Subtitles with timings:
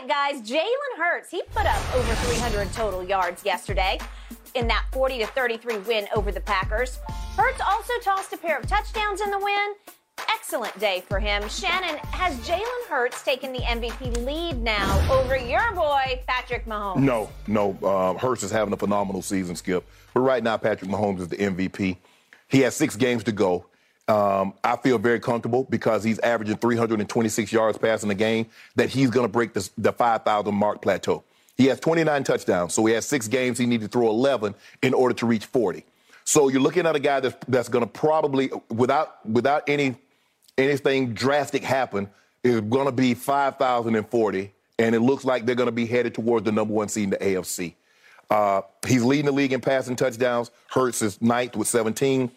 [0.00, 3.98] Right, guys, Jalen Hurts, he put up over 300 total yards yesterday
[4.54, 6.98] in that 40 to 33 win over the Packers.
[7.36, 9.74] Hurts also tossed a pair of touchdowns in the win.
[10.32, 11.46] Excellent day for him.
[11.50, 17.00] Shannon, has Jalen Hurts taken the MVP lead now over your boy, Patrick Mahomes?
[17.00, 17.76] No, no.
[17.82, 19.86] Uh, Hurts is having a phenomenal season, Skip.
[20.14, 21.98] But right now, Patrick Mahomes is the MVP.
[22.48, 23.66] He has six games to go.
[24.10, 29.08] Um, I feel very comfortable because he's averaging 326 yards passing a game that he's
[29.08, 31.22] going to break the, the 5,000 mark plateau.
[31.56, 33.56] He has 29 touchdowns, so he has six games.
[33.56, 35.84] He needs to throw 11 in order to reach 40.
[36.24, 39.94] So you're looking at a guy that's, that's going to probably, without without any
[40.58, 42.08] anything drastic happen,
[42.42, 46.44] is going to be 5,040, and it looks like they're going to be headed towards
[46.44, 47.74] the number one seed in the AFC.
[48.28, 50.50] Uh, he's leading the league in passing touchdowns.
[50.68, 52.30] Hurts is ninth with 17.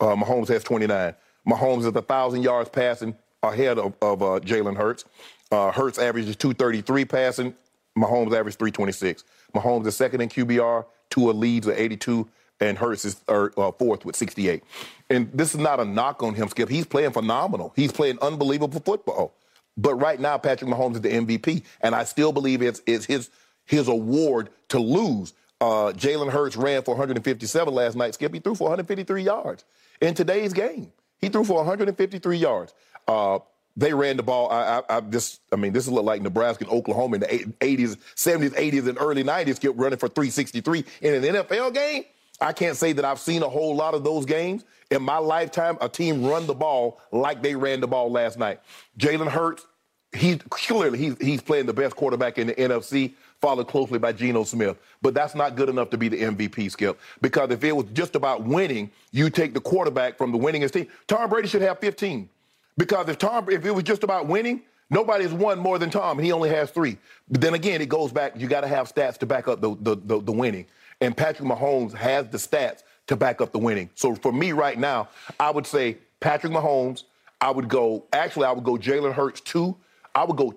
[0.00, 1.14] Uh, Mahomes has 29.
[1.48, 5.04] Mahomes is 1,000 yards passing ahead of, of uh, Jalen Hurts.
[5.50, 7.54] Uh, Hurts averages 233 passing.
[7.96, 9.24] Mahomes averages 326.
[9.54, 10.84] Mahomes is second in QBR.
[11.10, 12.28] Tua leads with 82,
[12.60, 14.64] and Hurts is third, uh, fourth with 68.
[15.10, 16.68] And this is not a knock on him, Skip.
[16.68, 17.72] He's playing phenomenal.
[17.76, 19.34] He's playing unbelievable football.
[19.76, 23.30] But right now, Patrick Mahomes is the MVP, and I still believe it's, it's his
[23.66, 25.32] his award to lose.
[25.60, 28.14] Uh, Jalen Hurts ran for 157 last night.
[28.14, 29.64] Skip, he threw for 153 yards
[30.04, 30.92] in today's game.
[31.18, 32.74] He threw for 153 yards.
[33.08, 33.38] Uh,
[33.76, 34.50] they ran the ball.
[34.50, 37.96] I, I, I this, I mean, this is like Nebraska and Oklahoma in the 80s,
[38.14, 42.04] 70s, 80s, and early 90s kept running for 363 in an NFL game.
[42.40, 45.78] I can't say that I've seen a whole lot of those games in my lifetime.
[45.80, 48.60] A team run the ball like they ran the ball last night.
[48.98, 49.66] Jalen Hurts,
[50.12, 53.14] he clearly he's he's playing the best quarterback in the NFC
[53.44, 54.78] followed closely by Geno Smith.
[55.02, 56.98] But that's not good enough to be the MVP, Skip.
[57.20, 60.86] Because if it was just about winning, you take the quarterback from the winningest team.
[61.06, 62.30] Tom Brady should have 15.
[62.78, 66.24] Because if Tom, if it was just about winning, nobody's won more than Tom, and
[66.24, 66.96] he only has three.
[67.28, 68.32] But then again, it goes back.
[68.34, 70.64] You got to have stats to back up the, the, the, the winning.
[71.02, 73.90] And Patrick Mahomes has the stats to back up the winning.
[73.94, 77.02] So for me right now, I would say Patrick Mahomes.
[77.42, 78.06] I would go.
[78.10, 79.76] Actually, I would go Jalen Hurts two.
[80.14, 80.54] I would go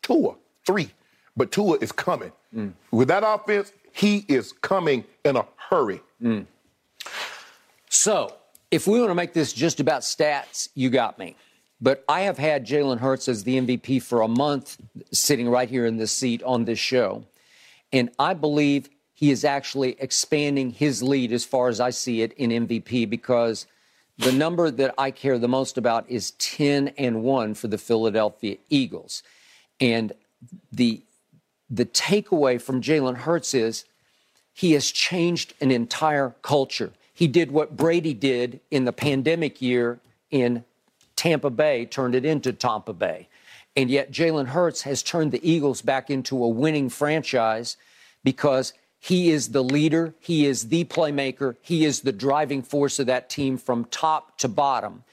[0.00, 0.90] Tua three
[1.36, 2.32] but Tua is coming.
[2.54, 2.72] Mm.
[2.90, 6.00] With that offense, he is coming in a hurry.
[6.22, 6.46] Mm.
[7.88, 8.34] So,
[8.70, 11.36] if we want to make this just about stats, you got me.
[11.80, 14.76] But I have had Jalen Hurts as the MVP for a month,
[15.12, 17.24] sitting right here in this seat on this show.
[17.92, 22.32] And I believe he is actually expanding his lead as far as I see it
[22.34, 23.66] in MVP because
[24.18, 28.56] the number that I care the most about is 10 and 1 for the Philadelphia
[28.68, 29.22] Eagles.
[29.80, 30.12] And
[30.72, 31.02] the
[31.70, 33.84] the takeaway from Jalen Hurts is
[34.52, 36.92] he has changed an entire culture.
[37.14, 40.00] He did what Brady did in the pandemic year
[40.30, 40.64] in
[41.16, 43.28] Tampa Bay, turned it into Tampa Bay.
[43.76, 47.76] And yet Jalen Hurts has turned the Eagles back into a winning franchise
[48.24, 53.06] because he is the leader, he is the playmaker, he is the driving force of
[53.06, 55.04] that team from top to bottom.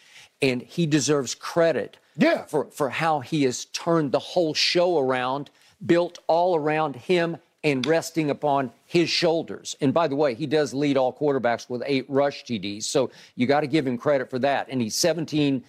[0.42, 2.44] And he deserves credit yeah.
[2.46, 5.50] for, for how he has turned the whole show around
[5.86, 9.76] built all around him and resting upon his shoulders.
[9.82, 12.84] And by the way, he does lead all quarterbacks with eight rush TDs.
[12.84, 14.68] So you got to give him credit for that.
[14.70, 15.64] And he's 17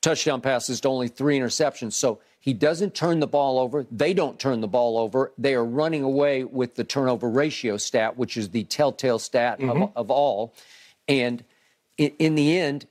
[0.00, 1.94] touchdown passes to only three interceptions.
[1.94, 3.86] So he doesn't turn the ball over.
[3.90, 5.32] They don't turn the ball over.
[5.36, 9.82] They are running away with the turnover ratio stat, which is the telltale stat mm-hmm.
[9.82, 10.54] of, of, all.
[11.08, 11.44] And
[11.96, 12.86] in, in the end,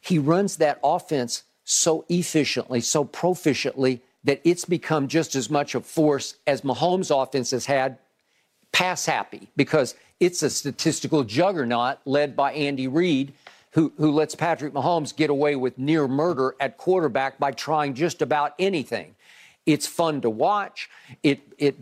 [0.00, 5.80] he runs that offense so efficiently, so proficiently that it's become just as much a
[5.80, 7.98] force as Mahomes' offense has had
[8.72, 13.32] pass happy because it's a statistical juggernaut led by Andy Reid,
[13.72, 18.22] who, who lets Patrick Mahomes get away with near murder at quarterback by trying just
[18.22, 19.14] about anything.
[19.66, 20.88] It's fun to watch.
[21.22, 21.76] It, it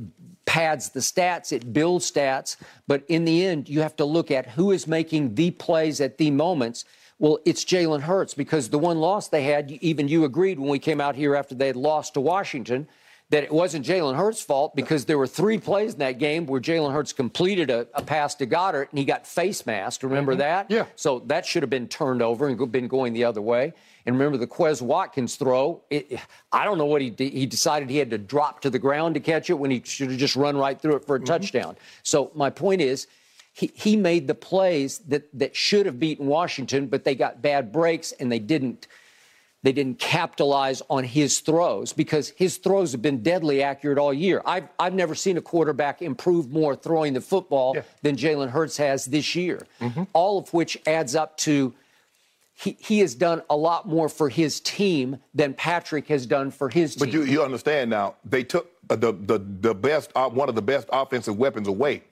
[0.45, 2.57] pads the stats, it builds stats.
[2.87, 6.19] But in the end, you have to look at who is making the plays at
[6.19, 6.85] the moments
[7.19, 10.79] well, it's Jalen Hurts because the one loss they had, even you agreed when we
[10.79, 12.89] came out here after they had lost to Washington
[13.31, 16.61] that it wasn't Jalen Hurts' fault because there were three plays in that game where
[16.61, 20.05] Jalen Hurts completed a, a, pass to Goedert and he got face masked.
[20.05, 20.41] Remember mm-hmm.
[20.41, 20.71] that?
[20.71, 20.87] Yeah.
[20.95, 23.73] So that should have been turned over and been going the other way.
[24.05, 25.83] And remember the Quez Watkins throw?
[25.91, 26.21] It,
[26.53, 29.21] I don't know what he he decided he had to drop to the ground to
[29.21, 31.27] catch it when he should have just run right through it for a mm-hmm.
[31.27, 31.77] touchdown.
[32.05, 33.09] So my point is,
[33.57, 37.73] he, he made the plays that that should have beaten Washington, but they got bad
[37.73, 38.87] breaks and they didn't
[39.63, 44.43] they didn't capitalize on his throws because his throws have been deadly accurate all year.
[44.45, 47.83] I've, I've never seen a quarterback improve more throwing the football yeah.
[48.03, 50.05] than Jalen Hurts has this year, mm-hmm.
[50.13, 51.75] all of which adds up to
[52.53, 56.69] he, he has done a lot more for his team than Patrick has done for
[56.69, 57.07] his team.
[57.07, 60.63] But you, you understand now, they took the, the, the best, uh, one of the
[60.63, 62.03] best offensive weapons away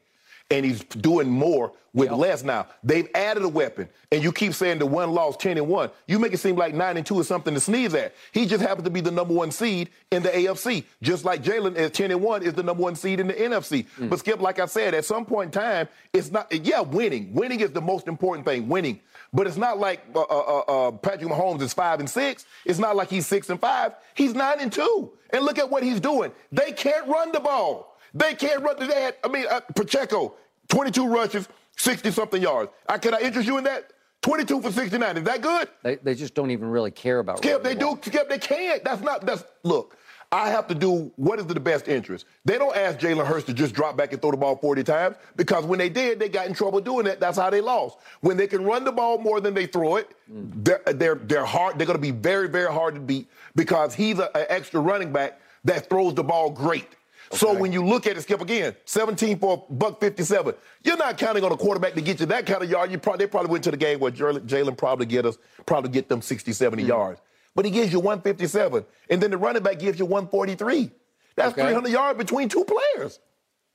[0.51, 2.19] and he's doing more with yep.
[2.19, 2.67] less now.
[2.83, 5.91] They've added a weapon, and you keep saying the one loss 10 and 1.
[6.09, 8.15] You make it seem like 9 and 2 is something to sneeze at.
[8.33, 11.79] He just happens to be the number one seed in the AFC, just like Jalen
[11.79, 13.87] at 10 and 1 is the number one seed in the NFC.
[13.99, 14.11] Mm.
[14.11, 17.33] But Skip, like I said, at some point in time, it's not, yeah, winning.
[17.33, 19.01] Winning is the most important thing, winning.
[19.33, 22.47] But it's not like uh, uh, uh, uh Patrick Mahomes is 5 and 6.
[22.65, 23.93] It's not like he's 6 and 5.
[24.15, 25.13] He's 9 and 2.
[25.31, 26.33] And look at what he's doing.
[26.53, 27.94] They can't run the ball.
[28.15, 28.77] They can't run.
[28.79, 30.35] They had, I mean, uh, Pacheco,
[30.69, 32.71] 22 rushes, 60 something yards.
[32.89, 33.93] I, can I interest you in that?
[34.23, 35.17] 22 for 69.
[35.19, 35.69] Is that good?
[35.83, 37.99] They, they just don't even really care about Skip, they do.
[38.03, 38.83] Skip, they can't.
[38.83, 39.99] That's not, that's, look,
[40.33, 42.25] I have to do what is the best interest.
[42.45, 45.17] They don't ask Jalen Hurts to just drop back and throw the ball 40 times
[45.37, 47.21] because when they did, they got in trouble doing that.
[47.21, 47.99] That's how they lost.
[48.21, 50.51] When they can run the ball more than they throw it, mm.
[50.65, 51.79] they're, they're, they're hard.
[51.79, 55.39] They're going to be very, very hard to beat because he's an extra running back
[55.65, 56.89] that throws the ball great.
[57.29, 57.39] Okay.
[57.39, 60.55] So when you look at it, Skip again, 17 for buck 57.
[60.83, 62.91] You're not counting on a quarterback to get you that kind of yard.
[62.91, 66.09] You probably they probably went to the game where Jalen probably get us probably get
[66.09, 66.89] them 60, 70 mm.
[66.89, 67.21] yards.
[67.55, 70.91] But he gives you 157, and then the running back gives you 143.
[71.37, 71.63] That's okay.
[71.63, 73.21] 300 yards between two players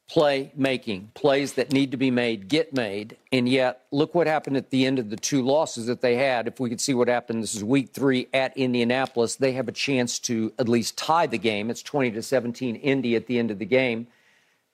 [0.09, 3.15] play making, plays that need to be made get made.
[3.31, 6.47] And yet, look what happened at the end of the two losses that they had.
[6.47, 9.35] If we could see what happened, this is week three at Indianapolis.
[9.35, 11.69] They have a chance to at least tie the game.
[11.69, 14.07] It's 20 to 17 Indy at the end of the game.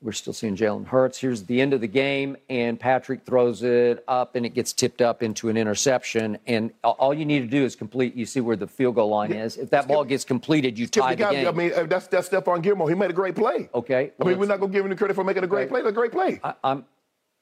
[0.02, 1.18] We're still seeing Jalen Hurts.
[1.18, 5.02] Here's the end of the game, and Patrick throws it up, and it gets tipped
[5.02, 6.38] up into an interception.
[6.46, 8.14] And all you need to do is complete.
[8.14, 9.58] You see where the field goal line is.
[9.58, 11.48] If that ball gets completed, you tie the, game.
[11.48, 12.90] I mean, uh, that's that's Stephon Gilmore.
[12.90, 13.70] He made a great play.
[13.74, 14.12] Okay.
[14.20, 15.82] I mean, we're not going to give him the credit for making a great okay.
[15.82, 15.90] play.
[15.90, 16.40] A great play.
[16.44, 16.86] I, I'm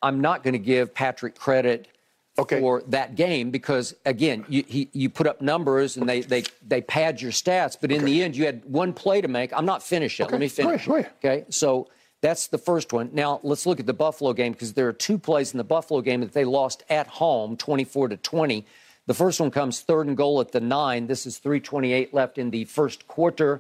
[0.01, 1.87] I'm not going to give Patrick credit
[2.37, 2.59] okay.
[2.59, 6.81] for that game because again, you he, you put up numbers and they they they
[6.81, 8.05] pad your stats, but in okay.
[8.05, 9.51] the end, you had one play to make.
[9.53, 10.25] I'm not finished yet.
[10.25, 10.33] Okay.
[10.33, 10.85] Let me finish.
[10.85, 11.41] Go ahead, go ahead.
[11.41, 11.89] Okay, so
[12.23, 13.09] that's the first one.
[13.11, 15.99] Now let's look at the Buffalo game because there are two plays in the Buffalo
[15.99, 18.65] game that they lost at home, 24 to 20.
[19.07, 21.07] The first one comes third and goal at the nine.
[21.07, 23.59] This is 3:28 left in the first quarter,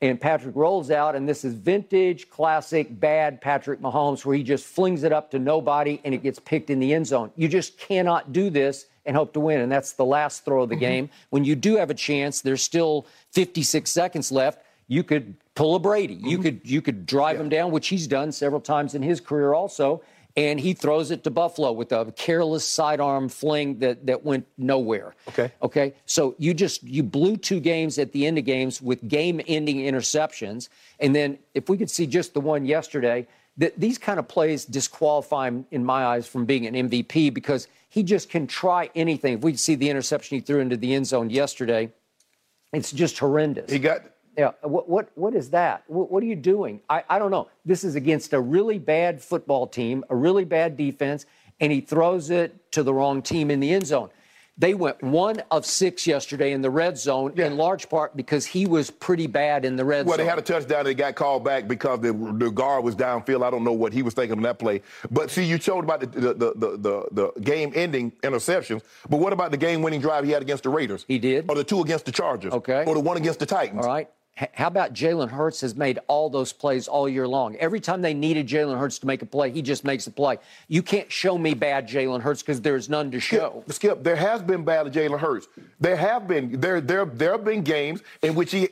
[0.00, 4.64] and Patrick rolls out, and this is vintage, classic, bad Patrick Mahomes, where he just
[4.64, 7.30] flings it up to nobody and it gets picked in the end zone.
[7.36, 10.70] You just cannot do this and hope to win, and that's the last throw of
[10.70, 10.80] the mm-hmm.
[10.80, 11.10] game.
[11.28, 14.62] When you do have a chance, there's still 56 seconds left.
[14.88, 16.16] You could pull a Brady.
[16.16, 16.26] Mm-hmm.
[16.26, 17.42] You could you could drive yeah.
[17.42, 20.02] him down, which he's done several times in his career also.
[20.36, 25.16] And he throws it to Buffalo with a careless sidearm fling that, that went nowhere.
[25.28, 25.50] Okay.
[25.62, 25.94] Okay.
[26.06, 30.68] So you just you blew two games at the end of games with game-ending interceptions.
[31.00, 33.26] And then if we could see just the one yesterday,
[33.56, 37.66] that these kind of plays disqualify him in my eyes from being an MVP because
[37.88, 39.34] he just can try anything.
[39.34, 41.90] If we see the interception he threw into the end zone yesterday,
[42.72, 43.70] it's just horrendous.
[43.70, 44.02] He got
[44.38, 45.82] yeah, what, what, what is that?
[45.88, 46.80] What, what are you doing?
[46.88, 47.48] I, I don't know.
[47.64, 51.26] This is against a really bad football team, a really bad defense,
[51.58, 54.10] and he throws it to the wrong team in the end zone.
[54.60, 57.46] They went one of six yesterday in the red zone, yeah.
[57.46, 60.18] in large part because he was pretty bad in the red well, zone.
[60.18, 60.84] Well, they had a touchdown.
[60.84, 63.44] They got called back because the, the guard was downfield.
[63.44, 64.82] I don't know what he was thinking on that play.
[65.12, 68.82] But see, you showed about the the, the, the, the game-ending interceptions.
[69.08, 71.04] But what about the game-winning drive he had against the Raiders?
[71.06, 71.46] He did.
[71.48, 72.52] Or the two against the Chargers.
[72.52, 72.84] Okay.
[72.84, 73.86] Or the one against the Titans.
[73.86, 74.10] All right.
[74.54, 77.56] How about Jalen Hurts has made all those plays all year long?
[77.56, 80.38] Every time they needed Jalen Hurts to make a play, he just makes a play.
[80.68, 83.64] You can't show me bad Jalen Hurts because there's none to show.
[83.66, 85.48] Skip, Skip, there has been bad Jalen Hurts.
[85.80, 88.68] There have been there there there have been games in which he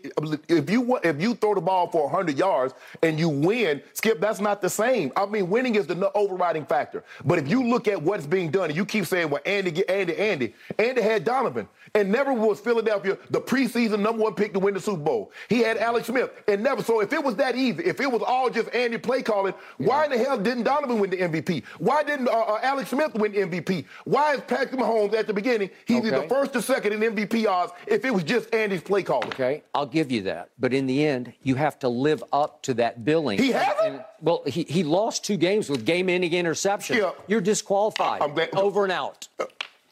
[0.48, 4.40] if you if you throw the ball for 100 yards and you win, Skip, that's
[4.40, 5.10] not the same.
[5.16, 7.02] I mean, winning is the overriding factor.
[7.24, 10.16] But if you look at what's being done, and you keep saying, "Well, Andy, Andy,
[10.16, 14.74] Andy," Andy had Donovan, and never was Philadelphia the preseason number one pick to win
[14.74, 15.32] the Super Bowl.
[15.48, 16.82] He had Alex Smith and never.
[16.82, 19.86] So if it was that easy, if it was all just Andy play calling, yeah.
[19.86, 21.64] why in the hell didn't Donovan win the MVP?
[21.78, 23.84] Why didn't uh, uh, Alex Smith win the MVP?
[24.04, 25.70] Why is Patrick Mahomes at the beginning?
[25.86, 26.10] He's okay.
[26.10, 29.28] the first or second in MVP odds if it was just Andy's play calling.
[29.28, 30.50] Okay, I'll give you that.
[30.58, 33.38] But in the end, you have to live up to that billing.
[33.38, 34.02] He hasn't.
[34.20, 36.98] well, he, he lost two games with game-ending interception.
[36.98, 37.10] Yeah.
[37.26, 38.22] You're disqualified.
[38.54, 39.28] Over and out.
[39.38, 39.44] Uh,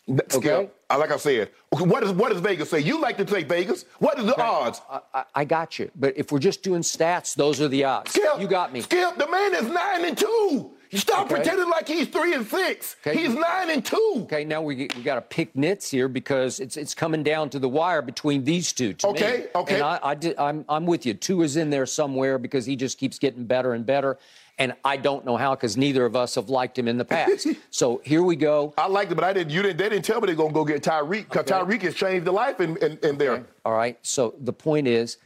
[0.06, 0.68] Skip, Okay.
[0.98, 2.80] like I said, what does what does Vegas say?
[2.80, 3.86] You like to take Vegas.
[4.00, 4.82] What are the odds?
[4.90, 5.90] I, I, I got you.
[5.96, 8.10] But if we're just doing stats, those are the odds.
[8.10, 8.82] Skip, You got me.
[8.82, 10.72] Skip, the man is nine and two.
[10.90, 11.36] You stop Okay.
[11.36, 12.96] pretending like he's three and six.
[13.04, 13.18] Okay.
[13.18, 14.12] He's nine and two.
[14.24, 17.58] Okay, now we, we got to pick nits here because it's it's coming down to
[17.58, 18.92] the wire between these two.
[18.92, 19.12] To me.
[19.14, 19.74] Okay, okay.
[19.76, 21.14] And I, I did, I'm I'm with you.
[21.14, 24.18] Tua is in there somewhere because he just keeps getting better and better,
[24.58, 27.48] and I don't know how because neither of us have liked him in the past.
[27.70, 28.72] so here we go.
[28.78, 29.50] I liked it, but I didn't.
[29.50, 29.78] You didn't.
[29.78, 31.52] They didn't tell me they're gonna go get Tyreek because Okay.
[31.52, 33.44] Tyreek has changed the life in, in, in there.
[33.64, 33.98] All right.
[34.02, 35.18] So the point is,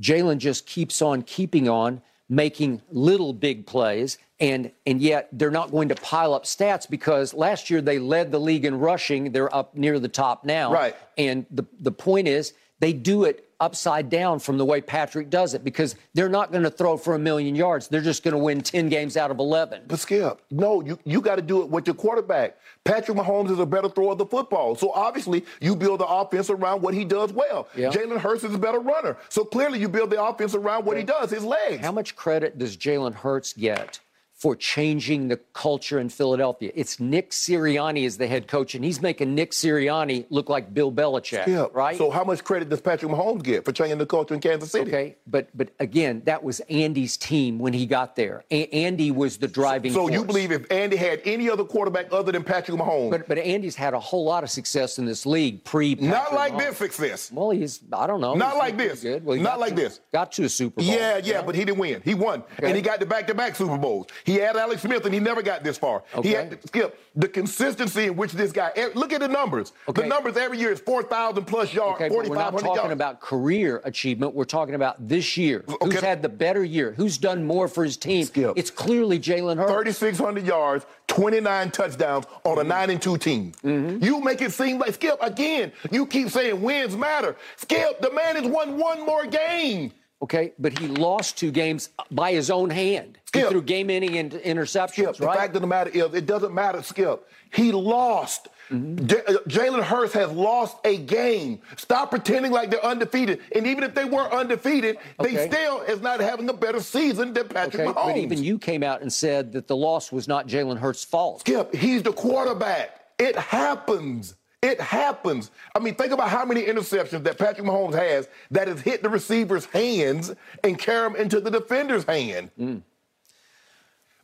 [0.00, 5.72] Jalen just keeps on keeping on making little big plays, and and yet they're not
[5.72, 9.32] going to pile up stats because last year they led the league in rushing.
[9.32, 10.72] They're up near the top now.
[10.72, 10.96] Right.
[11.18, 15.54] And the the point is they do it upside down from the way Patrick does
[15.54, 17.88] it because they're not going to throw for a million yards.
[17.88, 19.82] They're just going to win 10 games out of 11.
[19.86, 22.56] But Skip, no, you, you got to do it with your quarterback.
[22.84, 24.74] Patrick Mahomes is a better thrower of the football.
[24.74, 27.68] So obviously you build the offense around what he does well.
[27.90, 29.16] Jalen Hurts is a better runner.
[29.28, 31.82] So clearly you build the offense around what he does, his legs.
[31.82, 34.00] How much credit does Jalen Hurts get
[34.40, 36.72] for changing the culture in Philadelphia?
[36.74, 40.90] It's Nick Sirianni as the head coach, and he's making Nick Sirianni look like Bill
[40.90, 41.66] Belichick, Yeah.
[41.74, 41.96] right?
[41.98, 44.90] So how much credit does Patrick Mahomes get for changing the culture in Kansas City?
[44.90, 48.44] okay, but but again, that was Andy's team when he got there.
[48.50, 50.04] A- Andy was the driving force.
[50.06, 50.12] So force.
[50.20, 53.76] you believe if Andy had any other quarterback other than Patrick Mahomes, But but Andy's
[53.76, 55.94] had a whole lot of success in this league pre.
[55.96, 57.30] not like this success.
[57.30, 58.34] Well, he's I don't know.
[58.34, 59.02] Not like this.
[59.02, 59.24] Good.
[59.24, 60.00] Well, Not like to- this.
[60.12, 60.90] Got to a Super Bowl.
[60.90, 62.00] Yeah, yeah, but he didn't win.
[62.04, 64.06] He won, and he got the back-to-back Super Bowls.
[64.24, 66.02] He had Alex Smith, and he never got this far.
[66.12, 66.30] He Okay.
[66.32, 68.70] had Skip the consistency in which this guy.
[68.76, 69.72] eh, Look at the numbers.
[69.88, 70.02] Okay.
[70.02, 72.92] The numbers every year is four thousand plus yards, Okay, but we're not talking yards.
[72.92, 74.34] about career achievement.
[74.34, 75.64] We're talking about this year.
[75.68, 75.76] Okay.
[75.94, 76.92] Who's had the better year?
[76.96, 78.24] Who's done more for his team?
[78.24, 78.52] Skip.
[78.56, 79.70] It's clearly Jalen Hurts.
[79.98, 82.60] 3,600 yards, 29 touchdowns on Mm-hmm.
[82.60, 83.52] a 9 and 2 team.
[83.64, 87.36] You make it seem like, Skip, again, you keep saying wins matter.
[87.56, 89.92] Skip, the man has won one more game.
[90.22, 93.16] Okay, but he lost two games by his own hand.
[93.32, 93.48] He Skip.
[93.50, 95.38] threw game-ending in- interceptions, Skip, the right?
[95.38, 97.26] fact of the matter is, it doesn't matter, Skip.
[97.54, 98.48] He lost.
[98.70, 99.06] Mm-hmm.
[99.06, 101.60] J- uh, Jalen Hurts has lost a game.
[101.76, 103.40] Stop pretending like they're undefeated.
[103.54, 105.34] And even if they were undefeated, Okay.
[105.34, 108.06] they still is not having a better season than Patrick okay, Mahomes.
[108.06, 111.40] but even you came out and said that the loss was not Jalen Hurts' fault.
[111.40, 113.00] Skip, he's the quarterback.
[113.18, 114.34] It happens.
[114.62, 115.50] It happens.
[115.74, 119.08] I mean, think about how many interceptions that Patrick Mahomes has that has hit the
[119.08, 122.50] receiver's hands and carry them into the defender's hand.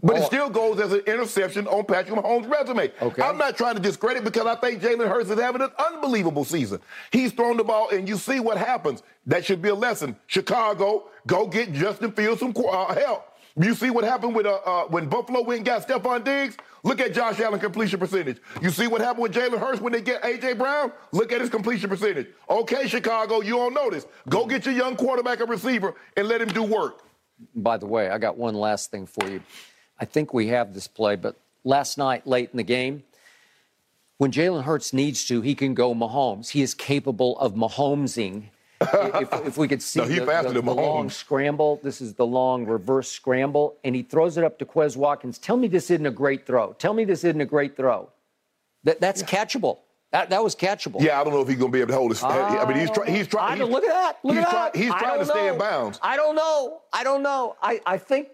[0.02, 0.26] But it Oh.
[0.26, 2.92] still goes as an interception on Patrick Mahomes' resume.
[3.00, 3.22] Okay.
[3.22, 6.80] I'm not trying to discredit because I think Jalen Hurts is having an unbelievable season.
[7.10, 9.02] He's thrown the ball, and you see what happens.
[9.24, 10.14] That should be a lesson.
[10.26, 13.26] Chicago, go get Justin Fields some uh, help.
[13.58, 16.56] You see what happened with uh, uh, when Buffalo went and got Stefon Diggs?
[16.82, 18.38] Look at Josh Allen completion percentage.
[18.60, 20.54] You see what happened with Jalen Hurts when they get A.J.
[20.54, 20.92] Brown?
[21.12, 22.28] Look at his completion percentage.
[22.50, 24.06] Okay, Chicago, you don't know this.
[24.28, 27.02] Go get your young quarterback a receiver and let him do work.
[27.54, 29.42] By the way, I got one last thing for you.
[29.98, 33.04] I think we have this play, but last night, late in the game,
[34.18, 36.50] when Jalen Hurts needs to, he can go Mahomes.
[36.50, 38.44] He is capable of Mahomesing.
[38.80, 42.14] If, if we could see No, he the, faster the- the long scramble, this is
[42.14, 45.38] the long reverse scramble, and he throws it up to Quez Watkins.
[45.38, 46.72] Tell me this isn't a great throw.
[46.74, 48.10] Tell me this isn't a great throw.
[48.84, 49.78] That, that's catchable.
[50.12, 51.00] That, that was catchable.
[51.00, 52.22] Yeah, I don't know if he's going to be able to hold his.
[52.22, 53.12] I mean, he's trying.
[53.14, 53.62] He's I trying.
[53.64, 54.18] look at that.
[54.22, 54.76] Look he's at try- that.
[54.76, 55.98] He's trying to don't stay in bounds.
[56.02, 56.82] I don't know.
[56.92, 57.56] I don't know.
[57.60, 58.28] I, I think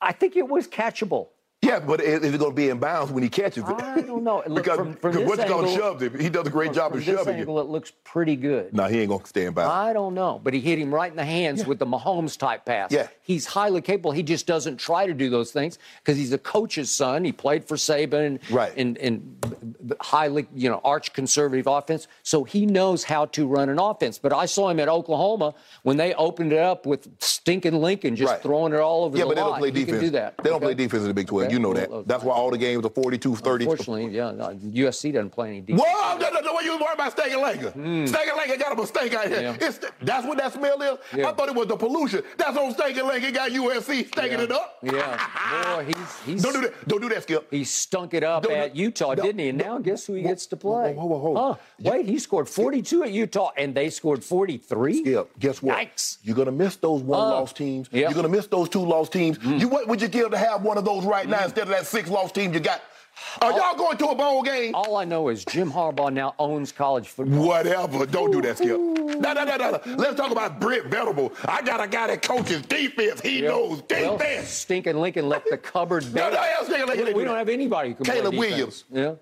[0.00, 1.28] I think it was catchable.
[1.62, 3.82] Yeah, but is it going to be in bounds when he catches it?
[3.82, 4.42] I don't know.
[4.46, 6.18] Look, because from- from this what's angle- shoved him.
[6.18, 7.60] He does a great job of this shoving angle, you.
[7.60, 8.72] it looks pretty good.
[8.72, 9.70] No, he ain't going to stay in bounds.
[9.70, 12.64] I don't know, but he hit him right in the hands with the Mahomes type
[12.64, 12.90] pass.
[12.92, 13.08] Yeah.
[13.20, 14.10] He's highly capable.
[14.12, 17.24] He just doesn't try to do those things because he's a coach's son.
[17.26, 18.74] He played for Saban Right.
[18.74, 19.36] in, in
[20.00, 22.08] highly, you know, arch conservative offense.
[22.22, 24.18] So he knows how to run an offense.
[24.18, 28.32] But I saw him at Oklahoma when they opened it up with stinking Lincoln just
[28.32, 28.42] Right.
[28.42, 29.98] throwing it all over yeah, the but they don't play He defense.
[29.98, 30.34] can do that.
[30.42, 31.46] They don't play defense in the Big 12.
[31.46, 31.49] Okay.
[31.50, 32.06] You know that.
[32.06, 33.64] That's why all the games are 42, 30.
[33.64, 35.82] Unfortunately, yeah, no, USC doesn't play any defense.
[35.86, 36.18] Whoa!
[36.18, 37.72] No, no, no, what you worry about Steak Langer?
[37.74, 38.58] mm.
[38.60, 39.40] Got a mistake out here.
[39.40, 39.56] Yeah.
[39.60, 40.98] It's, that's what that smell is?
[41.16, 41.28] Yeah.
[41.28, 42.22] I thought it was the pollution.
[42.36, 44.42] That's on Steak Langer got USC stinking Yeah.
[44.44, 44.78] it up.
[44.82, 46.88] Yeah, boy, he's he's Don't do that.
[46.88, 47.46] Don't do that, Skip.
[47.50, 49.48] He stunk it up Don't- at Utah, didn't he?
[49.48, 50.92] And now guess who he gets to play?
[50.94, 51.52] whoa, whoa, whoa.
[51.52, 51.56] Huh?
[51.80, 55.00] Wait, he scored 42 at Utah, and they scored 43.
[55.02, 55.78] Skip, guess what?
[55.78, 56.18] Yikes.
[56.22, 57.88] You're gonna miss those one Uh, teams.
[57.92, 59.38] You're gonna miss those two loss teams.
[59.38, 59.60] Mm.
[59.60, 61.86] You what would you give to have one of those right now instead of that
[61.86, 62.82] six loss team you got?
[63.42, 64.74] Are y'all going to a bowl game?
[64.74, 67.46] All I know is Jim Harbaugh now owns college football.
[67.46, 68.06] Whatever.
[68.06, 68.70] Don't do that, Skip.
[68.78, 69.80] No, no, no, no, no.
[69.96, 71.32] Let's talk about Brent Venables.
[71.44, 73.20] I got a guy that coaches defense.
[73.20, 74.48] He knows Well, defense.
[74.48, 76.32] stinking Lincoln left the cupboard No, bare.
[76.32, 76.38] no,
[76.74, 78.34] nigga, like, we, we don't have anybody who can Caleb.
[78.36, 78.84] Williams.
[78.90, 79.14] Yeah.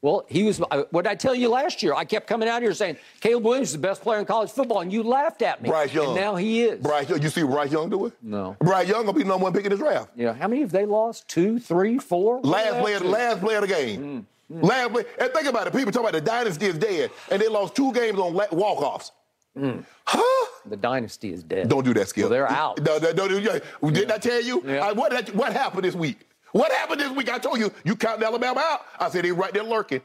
[0.00, 0.58] Well, he was.
[0.58, 1.92] What did I tell you last year?
[1.92, 4.80] I kept coming out here saying Caleb Williams is the best player in college football,
[4.80, 5.68] and you laughed at me.
[5.68, 6.06] Bryce Young.
[6.08, 6.80] And now he is.
[6.80, 7.20] Bryce Young.
[7.20, 8.12] You see Bryce Young do it?
[8.22, 8.56] No.
[8.60, 10.10] Bryce Young gonna be number one pick in this draft.
[10.14, 10.34] Yeah.
[10.34, 11.26] How many have they lost?
[11.26, 12.40] Two, three, four.
[12.42, 14.26] Last play, last play of the game.
[14.52, 14.62] Mm.
[14.62, 15.04] Last play.
[15.20, 15.72] And think about it.
[15.72, 19.10] People talk about the dynasty is dead, and they lost two games on walk offs.
[19.58, 19.84] Mm.
[20.04, 20.46] Huh?
[20.66, 21.68] The dynasty is dead.
[21.68, 22.24] Don't do that, Skip.
[22.24, 22.80] Well, they're out.
[22.82, 23.90] No, no, no, no.
[23.90, 24.62] Didn't I tell you?
[24.64, 24.86] Yeah.
[24.86, 26.27] I, what, what happened this week?
[26.52, 27.30] What happened this week?
[27.30, 28.80] I told you, you counted Alabama out.
[28.98, 30.00] I said, they right there lurking.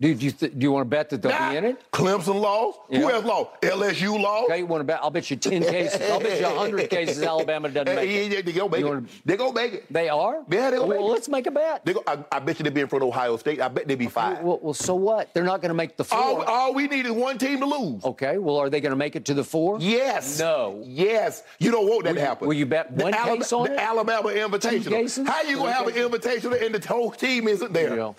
[0.00, 1.50] Dude, do you, th- do you want to bet that they'll Nah.
[1.50, 1.90] be in it?
[1.90, 2.78] Clemson lost.
[2.88, 3.00] Yeah.
[3.00, 3.50] Who else lost?
[3.62, 4.44] LSU lost.
[4.48, 5.00] Okay, you want to bet?
[5.02, 6.00] I'll bet you 10 cases.
[6.08, 8.30] I'll bet you 100 cases Alabama doesn't make it.
[8.30, 8.90] they, they gonna make You it.
[8.90, 9.92] wanna- They gonna make it.
[9.92, 10.44] They are?
[10.48, 11.10] Yeah, they gonna well, make it.
[11.10, 11.84] let's make a bet.
[11.84, 13.60] They go, I, I bet you they'll be in front of Ohio State.
[13.60, 14.38] I bet they'll be five.
[14.40, 15.34] Well, well, so what?
[15.34, 16.16] They're not going to make the four.
[16.16, 18.04] all, all we need is one team to lose.
[18.04, 19.78] okay, well, are they going to make it to the four?
[19.80, 20.38] Yes.
[20.38, 20.80] No.
[20.86, 21.42] Yes.
[21.58, 22.46] You don't want that to you- happen.
[22.46, 23.78] will you bet The one Alabama, case on the it?
[23.80, 25.26] Alabama Invitational.
[25.26, 27.96] How you gonna have an invitational and the whole team isn't there?
[27.96, 28.14] You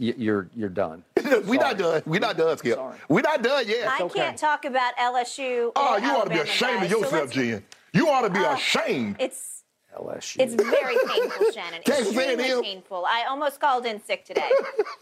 [0.00, 1.04] you're, you're done.
[1.44, 2.02] We're not done.
[2.06, 2.78] We're not done, Skip.
[3.08, 3.86] We're not done yet.
[3.88, 4.18] I okay.
[4.20, 5.72] can't talk about LSU.
[5.76, 6.92] Oh, you ought to be ashamed guys.
[6.92, 7.64] of yourself, let's- Jen.
[7.92, 8.52] You ought to be Oh.
[8.54, 9.16] ashamed.
[9.18, 9.62] It's
[9.96, 10.36] LSU.
[10.40, 11.82] It's very painful, Shannon.
[11.84, 13.04] Texas Extremely painful.
[13.06, 14.50] I almost called in sick today.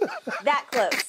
[0.44, 1.02] that close.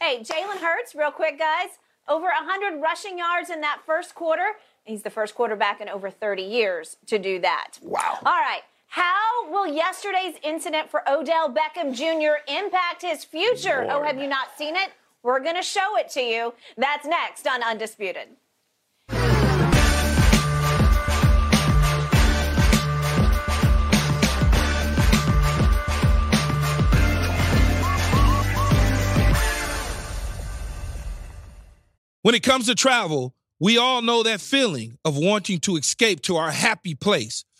[0.00, 1.68] Hey, Jalen Hurts, real quick, guys.
[2.08, 4.52] Over 100 rushing yards in that first quarter.
[4.84, 7.74] He's the first quarterback in over 30 years to do that.
[7.82, 8.18] Wow.
[8.24, 8.62] All right.
[8.92, 12.42] How will yesterday's incident for Odell Beckham Jr.
[12.52, 13.86] impact his future?
[13.88, 14.90] Oh, have you not seen it?
[15.22, 16.54] We're going to show it to you.
[16.76, 18.30] That's next on Undisputed.
[32.22, 36.36] When it comes to travel, we all know that feeling of wanting to escape to
[36.36, 37.44] our happy place,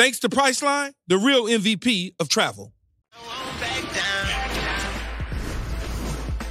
[0.00, 2.72] Thanks to Priceline, the real MVP of travel.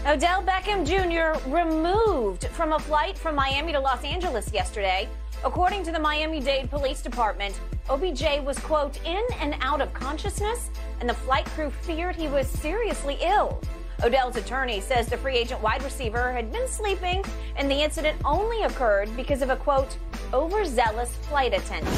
[0.05, 1.49] Odell Beckham Jr.
[1.49, 5.09] removed from a flight from Miami to Los Angeles yesterday.
[5.43, 7.59] According to the Miami Dade Police Department,
[7.89, 12.47] OBJ was, quote, in and out of consciousness, and the flight crew feared he was
[12.47, 13.59] seriously ill.
[14.03, 18.61] Odell's attorney says the free agent wide receiver had been sleeping, and the incident only
[18.61, 19.97] occurred because of a, quote,
[20.33, 21.97] overzealous flight attendant.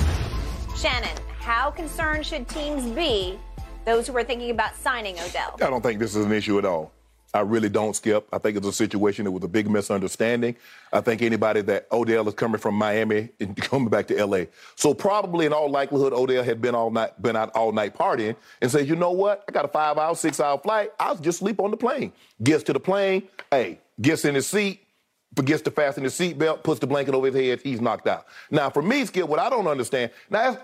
[0.76, 3.38] Shannon, how concerned should teams be,
[3.86, 5.56] those who are thinking about signing Odell?
[5.62, 6.92] I don't think this is an issue at all.
[7.34, 8.28] I really don't, Skip.
[8.34, 10.56] I think it's a situation that was a big misunderstanding.
[10.92, 14.46] I think anybody that Odell is coming from Miami and coming back to LA.
[14.76, 18.36] So probably in all likelihood, Odell had been all night, been out all night partying
[18.62, 19.46] and said, you know what?
[19.48, 20.92] I got a five hour, six hour flight.
[21.00, 22.12] I'll just sleep on the plane.
[22.44, 24.86] Gets to the plane, hey, gets in his seat,
[25.36, 28.26] forgets to fasten his seatbelt, puts the blanket over his head, he's knocked out.
[28.50, 30.58] Now, for me, Skip, what I don't understand, now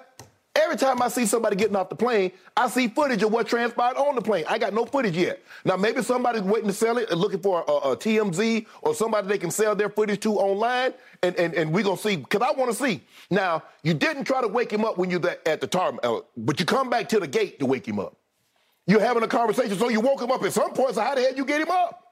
[0.57, 3.95] every time I see somebody getting off the plane, I see footage of what transpired
[3.95, 4.43] on the plane.
[4.49, 5.41] I got no footage yet.
[5.63, 9.27] Now, maybe somebody's waiting to sell it and looking for a, a TMZ or somebody
[9.27, 12.41] they can sell their footage to online, and, and, and we're going to see, because
[12.41, 13.01] I want to see.
[13.29, 16.59] Now, you didn't try to wake him up when you're at the tar, uh, but
[16.59, 18.17] you come back to the gate to wake him up.
[18.87, 21.21] You're having a conversation, so you woke him up at some point, so how the
[21.21, 22.06] hell you get him up?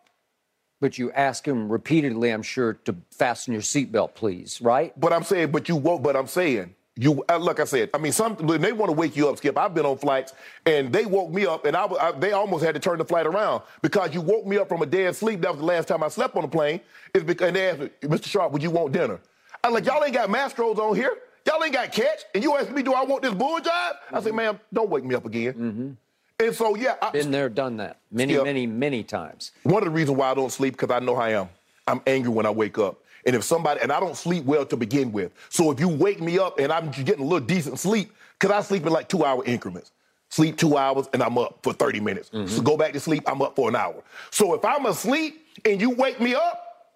[0.82, 4.98] But you ask him repeatedly, I'm sure, to fasten your seatbelt, please, right?
[5.00, 6.04] But I'm saying, but you won't.
[6.04, 7.90] but I'm saying, You uh, like I said.
[7.94, 9.58] I mean, some they want to wake you up, Skip.
[9.58, 10.34] I've been on flights
[10.66, 13.26] and they woke me up, and I, I, they almost had to turn the flight
[13.26, 15.42] around because you woke me up from a dead sleep.
[15.42, 16.80] That was the last time I slept on a plane.
[17.14, 18.26] Is because and they asked me, Mr.
[18.28, 19.20] Sharp, would you want dinner?
[19.64, 21.18] I'm like, y'all ain't got Mastro's on here.
[21.48, 23.96] Y'all ain't got catch, and you ask me, do I want this bull job?
[24.12, 25.54] I said, ma'am, don't wake me up again.
[25.54, 25.92] Mm-hmm.
[26.40, 28.44] And so, yeah, I, Been there, done that many, Skip.
[28.44, 29.52] many, many times.
[29.64, 31.50] one of the reasons why I don't sleep because I know how I am.
[31.88, 32.98] I'm angry when I wake up.
[33.26, 35.32] And if somebody and I don't sleep well to begin with.
[35.50, 38.62] So if you wake me up and I'm getting a little decent sleep, because I
[38.62, 39.92] sleep in like two hour increments.
[40.30, 42.30] Sleep two hours and I'm up for 30 minutes.
[42.30, 42.48] Mm-hmm.
[42.48, 44.04] So go back to sleep, I'm up for an hour.
[44.32, 46.92] So if I'm asleep and you wake me up,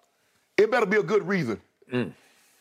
[0.58, 1.60] it better be a good reason.
[1.90, 2.12] Mm.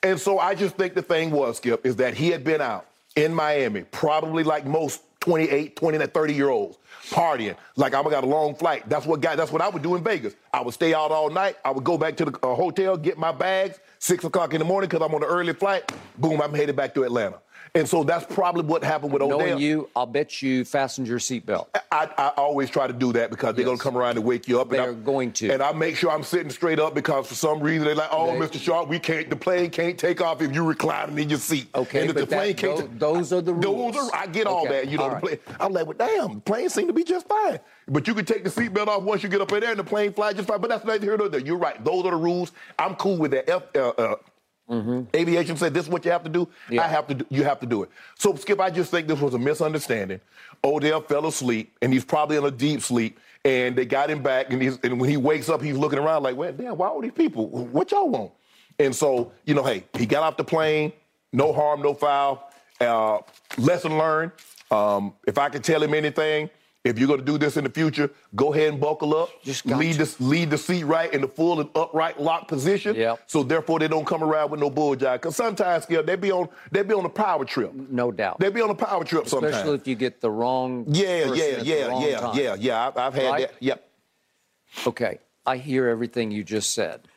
[0.01, 2.85] And so I just think the thing was, Skip, is that he had been out
[3.15, 6.77] in Miami, probably like most 28, 20, and 30 year olds,
[7.10, 7.55] partying.
[7.75, 8.88] Like I got a long flight.
[8.88, 9.36] That's what guy.
[9.36, 10.36] That's what I would do in Vegas.
[10.53, 11.58] I would stay out all night.
[11.65, 14.65] I would go back to the uh, hotel, get my bags, six o'clock in the
[14.65, 15.91] morning because I'm on an early flight.
[16.17, 17.41] Boom, I'm headed back to Atlanta.
[17.75, 19.39] And so that's probably what happened with Odell.
[19.39, 21.67] Knowing you, I'll bet you fastened your seatbelt.
[21.91, 24.47] I, I always try to do that because they're going to come around and wake
[24.47, 24.71] you up.
[24.71, 25.51] and They're going to.
[25.51, 28.27] And I make sure I'm sitting straight up because for some reason they're like, oh,
[28.39, 28.60] They- Mr.
[28.60, 31.67] Sharp, we can't, the plane can't take off if you reclining in your seat.
[31.75, 33.95] Okay, and if but the plane that- can't tho- those are the rules.
[33.95, 34.88] Those are, I get all that.
[34.89, 37.60] You know, the plane, I'm like, well, damn, the plane seem to be just fine.
[37.88, 39.84] But you can take the seatbelt off once you get up in there and the
[39.84, 40.62] plane flies just fine.
[40.62, 41.39] But that's neither here nor there.
[41.39, 41.84] You're right.
[41.84, 42.51] Those are the rules.
[42.77, 43.49] I'm cool with that.
[43.49, 44.15] F, uh, uh,
[45.15, 46.47] Aviation said this is what you have to do.
[46.69, 46.84] Yeah.
[46.84, 47.15] I have to.
[47.15, 47.89] Do, you have to do it.
[48.15, 50.21] So Skip, I just think this was a misunderstanding.
[50.63, 53.19] Odell fell asleep, and he's probably in a deep sleep.
[53.45, 56.23] And they got him back, and, he's, and when he wakes up, he's looking around
[56.23, 57.47] like, "Well, damn, why all these people?
[57.47, 58.32] What y'all want?"
[58.79, 60.93] And so, you know, hey, he got off the plane.
[61.34, 62.51] No harm, no foul.
[62.79, 63.19] Uh,
[63.58, 64.32] lesson learned.
[64.71, 66.49] Um, if I could tell him anything,
[66.89, 69.30] if you're going to do this in the future, go ahead and buckle up.
[69.43, 70.06] Just lead to.
[70.06, 72.95] the lead the seat right in the full and upright lock position.
[72.95, 73.21] Yep.
[73.28, 75.13] So therefore, they don't come around with no bull jive.
[75.15, 77.73] Because sometimes, Skip, they be on they be on a power trip.
[77.73, 78.39] No doubt.
[78.39, 79.56] They be on a power trip Especially sometimes.
[79.56, 80.86] Especially if you get the wrong.
[80.88, 82.38] Yeah, yeah, yeah, yeah, time.
[82.38, 82.88] yeah, yeah.
[82.88, 83.47] I've, I've had Right?
[83.49, 83.54] that.
[83.60, 83.89] Yep.
[84.88, 87.08] Okay, I hear everything you just said.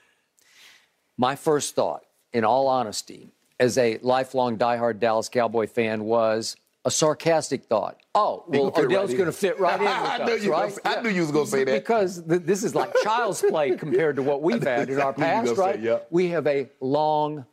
[1.16, 3.30] My first thought, in all honesty,
[3.60, 7.98] as a lifelong diehard Dallas Cowboy fan, was a sarcastic thought.
[8.14, 9.16] Oh, well, Odell's right in.
[9.16, 10.78] going to fit right in with I us, knew you right?
[10.84, 11.72] I knew you was gonna say that.
[11.82, 15.20] Because th- this is like child's play compared to what we've had in our I
[15.20, 15.74] knew you was past, right?
[15.76, 15.98] say, yeah.
[16.10, 17.46] We have a long,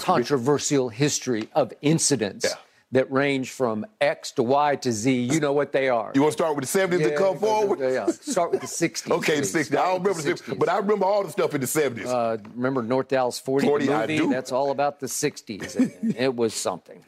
[0.00, 2.54] controversial history of incidents Yeah.
[2.92, 5.12] that range from X to Y to Z.
[5.12, 6.12] You know what they are.
[6.14, 7.78] You want to start with the 70s and come forward?
[7.80, 8.06] Yeah, yeah.
[8.06, 9.10] Start with the 60s.
[9.10, 9.72] Okay, the 60s.
[9.72, 10.58] I don't remember the 60s, 60s.
[10.58, 12.06] but I remember all the stuff in the 70s.
[12.06, 14.26] Uh, remember North Dallas 40, 40, the I movie?
[14.34, 15.76] That's all about the 60s.
[15.76, 17.02] and it was something.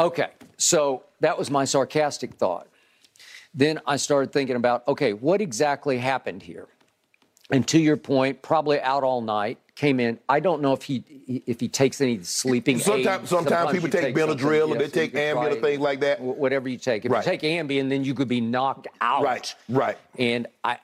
[0.00, 2.68] Okay, so that was my sarcastic thought.
[3.54, 6.68] Then I started thinking about, okay, what exactly happened here?
[7.50, 10.18] And to your point, probably out all night, came in.
[10.28, 11.02] I don't know if he
[11.46, 13.30] if he takes any sleeping Sometimes- aids.
[13.30, 16.20] sometimes people you take Benadryl or they take Ambien or things like that.
[16.20, 17.04] Whatever you take.
[17.04, 17.24] If Right.
[17.24, 19.22] you take Ambien, then you could be knocked out.
[19.22, 19.96] Right, right.
[20.18, 20.78] And I,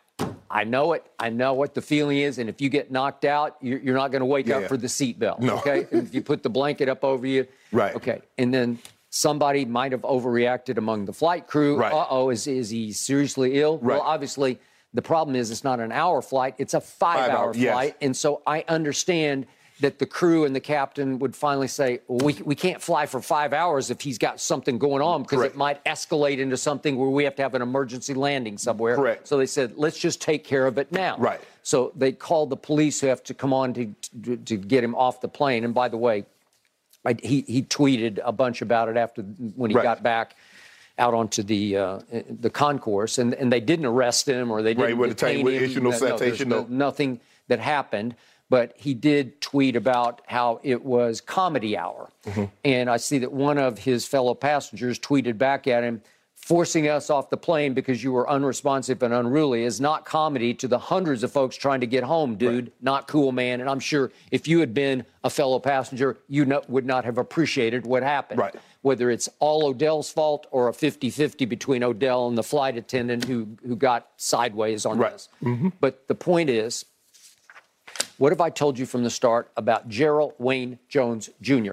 [0.51, 1.05] I know it.
[1.19, 2.39] I know what the feeling is.
[2.39, 4.59] And if you get knocked out, you're, you're not going to wake Yeah.
[4.59, 5.41] up for the seatbelt.
[5.41, 5.59] No.
[5.59, 5.87] Okay.
[5.91, 7.47] and if you put the blanket up over you.
[7.73, 7.95] Right.
[7.97, 8.23] Okay.
[8.39, 8.79] And then
[9.15, 11.77] somebody might have overreacted among the flight crew.
[11.77, 11.93] Right.
[11.93, 13.79] Uh oh, is is he seriously ill?
[13.79, 13.97] Right.
[13.97, 14.59] Well, obviously.
[14.97, 17.73] The problem is it's not an hour flight, it's a five, Five hour hour, yes.
[17.73, 17.97] flight.
[18.01, 19.47] And so I understand
[19.81, 23.53] that the crew and the captain would finally say, we, we can't fly for five
[23.53, 27.25] hours if he's got something going on because it might escalate into something where we
[27.25, 28.95] have to have an emergency landing somewhere.
[28.95, 29.27] Correct.
[29.27, 31.17] So they said, let's just take care of it now.
[31.19, 31.41] Right.
[31.65, 34.95] So they called the police who have to come on to, to, to get him
[34.95, 35.65] off the plane.
[35.65, 36.25] And by the way,
[37.05, 39.83] I, he, he tweeted a bunch about it after when he Right.
[39.83, 40.37] got back
[40.99, 41.99] out onto the uh,
[42.31, 45.63] the concourse, and, and they didn't arrest him or they didn't take- detain him.
[45.65, 46.67] issue no citation, no- no.
[46.69, 48.15] nothing that happened.
[48.51, 52.45] But he did tweet about how it was comedy hour, Mm-hmm.
[52.65, 56.03] and I see that one of his fellow passengers tweeted back at him.
[56.45, 60.69] Forcing us off the plane because you were unresponsive and unruly is not comedy to
[60.69, 62.71] the hundreds of folks trying to get home, dude.
[62.83, 63.63] Not cool, man.
[63.63, 67.17] And I'm sure if you had been a fellow passenger, you no, would not have
[67.17, 68.55] appreciated what happened Right.
[68.83, 73.25] whether it's all Odell's fault or a 50 50 between Odell and the flight attendant
[73.25, 75.13] who, who got sideways on Right.
[75.13, 75.31] this.
[75.43, 75.69] Mm-hmm.
[75.81, 76.85] But the point is,
[78.19, 81.73] what have I told you from the start about Jerral Wayne Jones Jr.?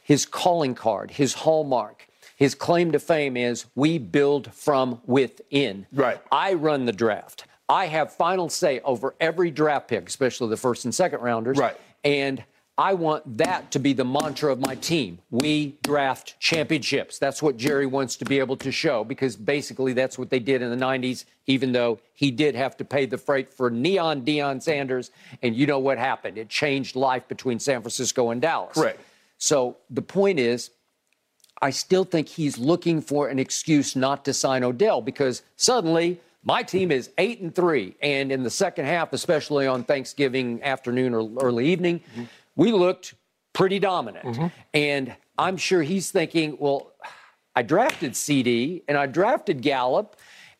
[0.00, 2.06] His calling card, his hallmark,
[2.42, 5.86] his claim to fame is we build from within.
[5.92, 6.20] Right.
[6.32, 7.44] I run the draft.
[7.68, 11.56] I have final say over every draft pick, especially the first and second rounders.
[11.56, 11.76] Right.
[12.02, 12.42] And
[12.76, 15.20] I want that to be the mantra of my team.
[15.30, 17.20] We draft championships.
[17.20, 20.62] That's what Jerry wants to be able to show because basically that's what they did
[20.62, 24.60] in the 90s, even though he did have to pay the freight for neon Deion
[24.60, 25.12] Sanders.
[25.42, 26.38] And you know what happened?
[26.38, 28.76] It changed life between San Francisco and Dallas.
[28.76, 28.98] Right.
[29.38, 30.72] So the point is,
[31.62, 36.62] I still think he's looking for an excuse not to sign Odell because suddenly my
[36.64, 41.30] team is eight and three, and in the second half, especially on Thanksgiving afternoon or
[41.40, 42.24] early evening, mm-hmm.
[42.56, 43.14] we looked
[43.52, 44.26] pretty dominant.
[44.26, 44.46] Mm-hmm.
[44.74, 46.92] And I'm sure he's thinking, well,
[47.54, 50.16] I drafted CeeDee and I drafted Gallup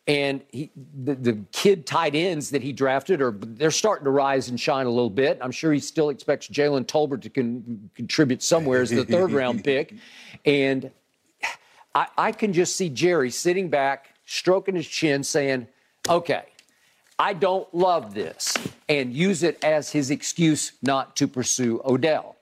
[0.07, 4.49] and he, the, the, kid tight ends that he drafted are they're starting to rise
[4.49, 5.39] and shine a little bit.
[5.41, 9.63] I'm sure he still expects Jalen Tolbert to con, contribute somewhere as the third round
[9.63, 9.93] pick,
[10.45, 10.91] and
[11.95, 15.67] I, I can just see Jerry sitting back, stroking his chin, saying,
[16.09, 16.43] "Okay,
[17.17, 18.57] I don't love this,"
[18.89, 22.35] and use it as his excuse not to pursue Odell.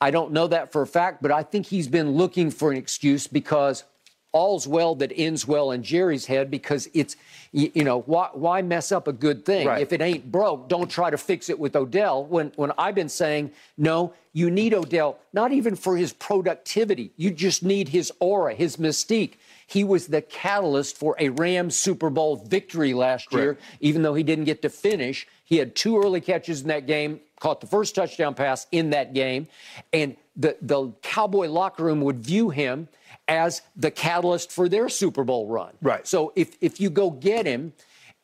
[0.00, 2.76] I don't know that for a fact, but I think he's been looking for an
[2.76, 3.84] excuse because
[4.32, 7.16] all's well that ends well in Jerry's head because it's,
[7.52, 9.66] you, you know, why, why, mess up a good thing?
[9.66, 9.82] Right.
[9.82, 12.24] If it ain't broke, don't try to fix it with Odell.
[12.24, 17.12] When, when I've been saying, no, you need Odell, not even for his productivity.
[17.16, 19.34] You just need his aura, his mystique.
[19.66, 23.42] He was the catalyst for a Rams Super Bowl victory last Correct.
[23.42, 25.26] year, even though he didn't get to finish.
[25.44, 29.12] He had two early catches in that game, caught the first touchdown pass in that
[29.12, 29.48] game,
[29.92, 32.88] and the, the Cowboy locker room would view him–
[33.28, 35.72] as the catalyst for their Super Bowl run.
[35.80, 36.06] Right.
[36.06, 37.72] So if, if you go get him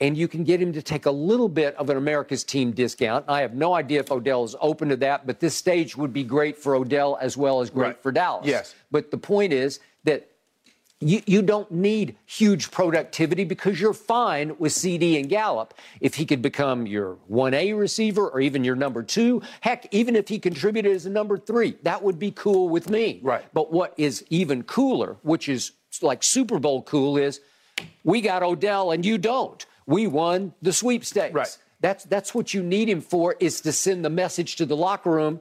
[0.00, 3.24] and you can get him to take a little bit of an America's team discount,
[3.28, 6.24] I have no idea if Odell is open to that, but this stage would be
[6.24, 8.02] great for Odell as well as great right.
[8.02, 8.46] for Dallas.
[8.46, 8.74] Yes.
[8.90, 10.28] But the point is that
[11.00, 15.74] you, you don't need huge productivity because you're fine with CeeDee and Gallup.
[16.00, 20.28] If he could become your 1A receiver or even your number two, heck, even if
[20.28, 23.20] he contributed as a number three, that would be cool with me.
[23.22, 23.44] Right.
[23.52, 27.40] But what is even cooler, which is like Super Bowl cool, is
[28.02, 29.64] we got Odell and you don't.
[29.86, 31.34] We won the sweepstakes.
[31.34, 31.58] Right.
[31.80, 35.10] That's that's what you need him for is to send the message to the locker
[35.10, 35.40] room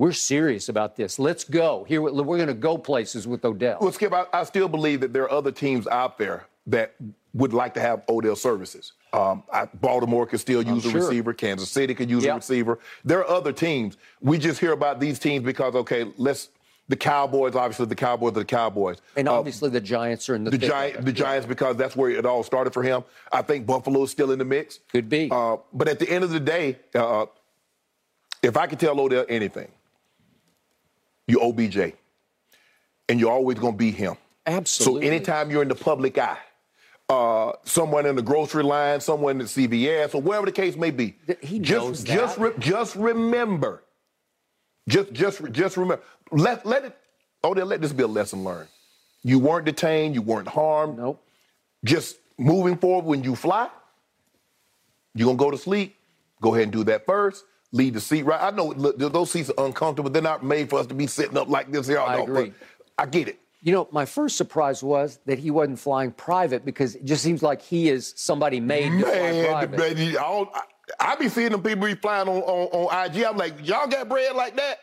[0.00, 1.18] we're serious about this.
[1.18, 1.84] Let's go.
[1.84, 3.76] Here, we're going to go places with Odell.
[3.82, 6.94] Well, Skip, I, I, still believe that there are other teams out there that
[7.34, 8.94] would like to have Odell services.
[9.12, 11.02] Um, I, Baltimore could still use I'm a sure.
[11.02, 11.34] receiver.
[11.34, 12.32] Kansas City could use yep.
[12.32, 12.78] a receiver.
[13.04, 13.98] There are other teams.
[14.22, 16.48] We just hear about these teams because, okay, let's
[16.88, 18.96] the Cowboys, obviously the Cowboys are the Cowboys.
[19.16, 21.94] And uh, obviously uh, the Giants are in the the, Giant, the Giants because that's
[21.94, 23.04] where it all started for him.
[23.30, 24.80] I think Buffalo is still in the mix.
[24.90, 25.28] Could be.
[25.30, 27.26] Uh, but at the end of the day, uh,
[28.42, 29.68] if I could tell Odell anything,
[31.30, 31.94] you OBJ.
[33.08, 34.16] And you're always going to be him.
[34.46, 35.02] Absolutely.
[35.02, 36.38] So anytime you're in the public eye,
[37.08, 40.90] uh, someone in the grocery line, someone in the CVS, or wherever the case may
[40.90, 42.14] be, he just knows that.
[42.14, 43.82] just re- just remember,
[44.88, 46.04] just just just remember.
[46.30, 46.96] Let let it.
[47.42, 48.68] Oh, then let this be a lesson learned.
[49.24, 50.14] You weren't detained.
[50.14, 50.98] You weren't harmed.
[50.98, 51.20] Nope.
[51.84, 53.68] Just moving forward when you fly,
[55.14, 55.96] you're gonna go to sleep.
[56.40, 58.40] Go ahead and do that first leave the seat right.
[58.40, 60.10] I know look, those seats are uncomfortable.
[60.10, 62.00] They're not made for us to be sitting up like this here.
[62.00, 62.52] I know, agree.
[62.98, 63.40] I get it.
[63.62, 67.42] You know, my first surprise was that he wasn't flying private because it just seems
[67.42, 69.98] like he is somebody made man, to fly private.
[69.98, 70.44] Man, I,
[70.98, 73.22] I, be seeing them people be flying on, on, on IG.
[73.24, 74.78] I'm like, y'all got bread like that?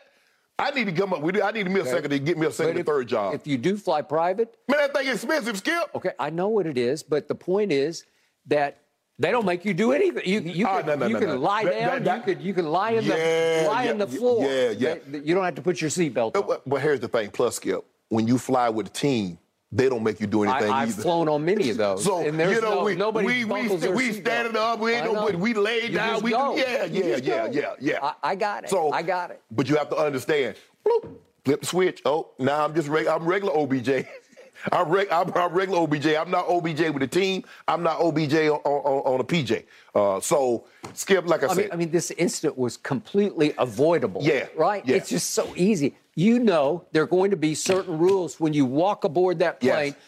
[0.60, 1.22] I need to come up.
[1.22, 1.90] I need me a okay.
[1.90, 3.34] second to get me a second if, third job.
[3.34, 5.90] If you do fly private, man, that thing expensive, Skip.
[5.94, 8.04] Okay, I know what it is, but the point is
[8.46, 8.82] that
[9.18, 10.22] they don't make you do anything.
[10.24, 11.72] You, you oh, can, no, no, you no, can lie down.
[11.72, 14.44] That, that, you could you can lie in yeah, the lie yeah, in the floor.
[14.44, 14.94] Yeah, yeah.
[15.10, 16.58] you don't have to put your seatbelt on.
[16.64, 19.38] But here's the thing, plus Skip, uh, when you fly with a team,
[19.72, 22.04] they don't make you do anything I, have flown on many of those.
[22.04, 24.78] so and you know, no, we nobody we we, st- we standing up.
[24.78, 26.22] We ain't no, we laid down.
[26.22, 26.56] We go.
[26.56, 27.98] yeah yeah yeah yeah yeah.
[28.02, 28.70] I, I, got it.
[28.70, 29.42] So I got it.
[29.50, 30.56] But you have to understand.
[30.86, 32.02] Bloop, flip the switch.
[32.04, 34.06] Oh, now I'm just reg- I'm regular OBJ.
[34.72, 36.06] I'm, reg- I'm, I'm, regular OBJ.
[36.08, 37.44] I'm not OBJ with a team.
[37.66, 39.64] I'm not OBJ on, on, on a PJ.
[39.94, 41.56] Uh, so, Skip, like I, I said.
[41.56, 44.22] Mean, I mean, this incident was completely avoidable.
[44.22, 44.46] Yeah.
[44.56, 44.86] Right?
[44.86, 44.96] Yeah.
[44.96, 45.96] It's just so easy.
[46.14, 49.94] You know there are going to be certain rules when you walk aboard that plane.
[49.96, 50.04] Yes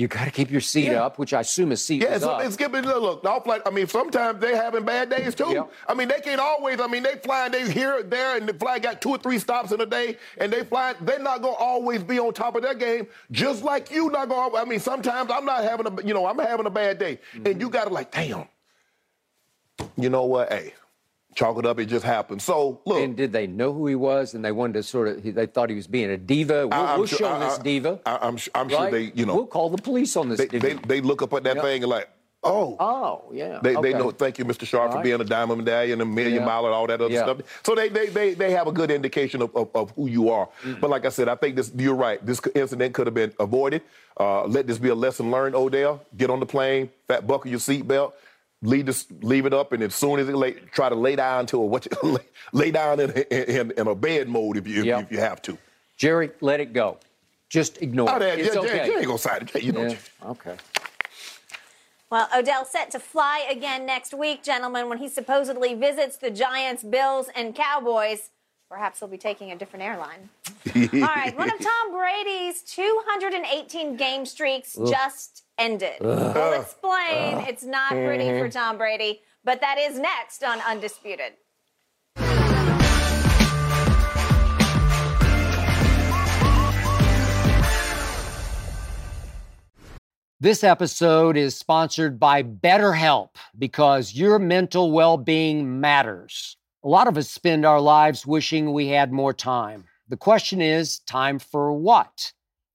[0.00, 1.04] you got to keep your seat yeah.
[1.04, 2.42] up, which I assume is seat yeah, so up.
[2.42, 2.82] it's skipping.
[2.82, 5.50] Look, off like I mean, sometimes they having bad days too.
[5.50, 5.72] Yep.
[5.86, 6.80] I mean, they can't always.
[6.80, 7.52] I mean, they flying.
[7.52, 10.50] They here, there, and the flight got two or three stops in a day, and
[10.50, 10.94] they fly.
[11.02, 14.56] They're not gonna always be on top of their game, just like you not gonna.
[14.56, 16.02] I mean, sometimes I'm not having a.
[16.02, 17.46] You know, I'm having a bad day, mm-hmm.
[17.46, 18.48] and you got to like, damn.
[19.96, 20.50] You know what?
[20.50, 20.72] Hey,
[21.34, 21.78] chalk it up.
[21.78, 22.42] It just happened.
[22.42, 23.02] So look.
[23.02, 24.34] And did they know who he was?
[24.34, 25.22] And they wanted to sort of.
[25.22, 26.66] They thought he was being a diva.
[26.68, 28.00] We'll, we'll sure, show I, this diva.
[28.06, 28.70] I, am I'm right?
[28.70, 29.12] sure they.
[29.14, 29.34] You know.
[29.34, 30.38] We'll call the police on this.
[30.38, 31.64] They, they, they, look up at that yep.
[31.64, 32.08] thing and like.
[32.42, 32.74] Oh.
[32.80, 33.60] Oh, yeah.
[33.62, 33.92] They, okay.
[33.92, 34.10] they know.
[34.12, 34.66] Thank you, Mr.
[34.66, 35.04] Sharp, all for right.
[35.04, 36.46] being a diamond medallion, and a million yeah.
[36.46, 37.24] mile, and all that other yeah.
[37.24, 37.60] stuff.
[37.62, 40.46] So they, they, they, they have a good indication of, of, of who you are.
[40.46, 40.80] Mm-hmm.
[40.80, 41.70] But like I said, I think this.
[41.76, 42.24] You're right.
[42.24, 43.82] This incident could have been avoided.
[44.18, 46.02] Uh, let this be a lesson learned, Odell.
[46.16, 48.14] Get on the plane, fat buckle your seatbelt,
[48.62, 51.46] leave this, leave it up, and as soon as it lay, try to lay down
[51.46, 54.84] to a what you, lay, lay down in, in, in, a bed mode if you
[54.84, 55.04] yep.
[55.04, 55.56] if you have to.
[55.96, 56.98] Jerry, let it go.
[57.48, 58.38] Just ignore Oh, it.
[58.38, 58.86] It's yeah, okay.
[58.86, 59.62] you ain't gonna side it.
[59.62, 59.86] You know.
[59.86, 59.96] Yeah,
[60.30, 60.56] Okay.
[62.10, 66.82] Well, Odell set to fly again next week, gentlemen, when he supposedly visits the Giants,
[66.82, 68.30] Bills, and Cowboys.
[68.68, 70.28] Perhaps he'll be taking a different airline.
[70.76, 75.98] All right, one of Tom Brady's 218 game streaks just ended.
[76.00, 77.44] We'll explain.
[77.46, 78.58] It's not pretty for mm-hmm.
[78.58, 81.34] Tom Brady, but that is next on Undisputed.
[90.42, 96.56] This episode is sponsored by BetterHelp because your mental well being matters.
[96.82, 99.84] A lot of us spend our lives wishing we had more time.
[100.08, 102.32] The question is time for what?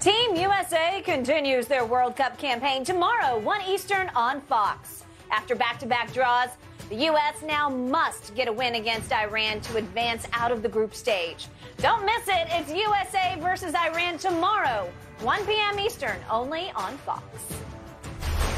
[0.00, 5.02] Team USA continues their World Cup campaign tomorrow, 1 Eastern on Fox.
[5.32, 6.50] After back to back draws,
[6.88, 7.42] the U.S.
[7.44, 11.48] now must get a win against Iran to advance out of the group stage.
[11.78, 12.46] Don't miss it.
[12.48, 14.88] It's USA versus Iran tomorrow,
[15.22, 15.80] 1 p.m.
[15.80, 17.24] Eastern, only on Fox.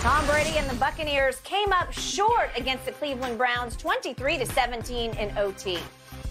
[0.01, 5.17] Tom Brady and the Buccaneers came up short against the Cleveland Browns 23 to 17
[5.17, 5.79] in OT.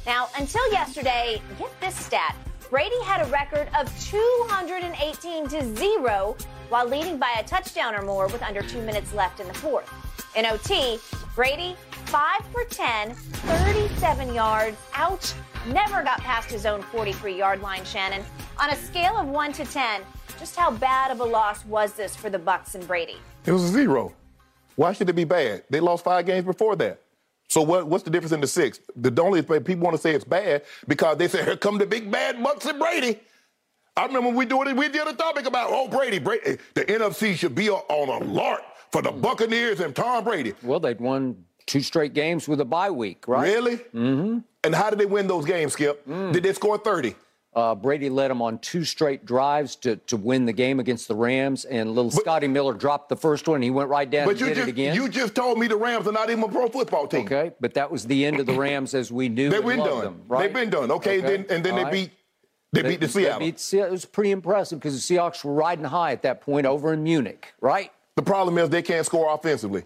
[0.05, 2.35] Now, until yesterday, get this stat.
[2.69, 6.37] Brady had a record of 218 to 0
[6.69, 9.91] while leading by a touchdown or more with under 2 minutes left in the fourth.
[10.35, 10.99] In OT,
[11.33, 15.33] Brady 5 for 10, 37 yards, ouch,
[15.69, 18.23] never got past his own 43-yard line, Shannon.
[18.59, 20.01] On a scale of 1 to 10,
[20.37, 23.17] just how bad of a loss was this for the Bucks and Brady?
[23.47, 24.13] It was a zero.
[24.75, 25.63] Why should it be bad?
[25.71, 27.01] They lost five games before that.
[27.49, 28.79] So what, what's the difference in the six?
[28.95, 32.11] The only people want to say it's bad because they say, here come the big
[32.11, 33.19] bad Bucks and Brady.
[33.97, 36.57] I remember we doing it, we did a topic about, oh, Brady, Brady.
[36.75, 40.53] The NFC should be on alert for the Buccaneers and Tom Brady.
[40.61, 43.43] Well, they'd won two straight games with a bye week, right?
[43.43, 43.77] Really?
[43.77, 44.39] Mm-hmm.
[44.63, 46.05] And how did they win those games, Skip?
[46.07, 47.15] Did they score 30?
[47.55, 51.15] Uh, Brady led them on two straight drives to, to win the game against the
[51.15, 53.55] Rams, and little Scotty Miller dropped the first one.
[53.55, 54.95] And he went right down But and you did just, it again.
[54.95, 57.25] you just told me the Rams are not even a pro football team.
[57.25, 59.49] okay, but that was the end of the Rams as we knew.
[59.49, 60.03] They've been done.
[60.03, 60.43] Them, right?
[60.43, 60.91] They've been done.
[60.91, 61.91] Okay, Then, and then All they right.
[61.93, 62.11] beat
[62.71, 63.39] they, beat the Seattle.
[63.39, 66.67] They beat it was pretty impressive because the Seahawks were riding high at that point
[66.67, 67.91] over in Munich, right?
[68.15, 69.83] The problem is they can't score offensively.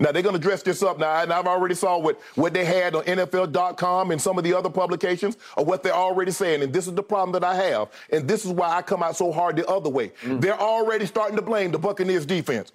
[0.00, 2.64] Now they're going to dress this up now, and I've already saw what, what they
[2.64, 6.72] had on NFL.com and some of the other publications of what they're already saying, and
[6.72, 9.32] this is the problem that I have, and this is why I come out so
[9.32, 10.12] hard the other way.
[10.22, 10.40] Mm.
[10.40, 12.72] They're already starting to blame the Buccaneers defense.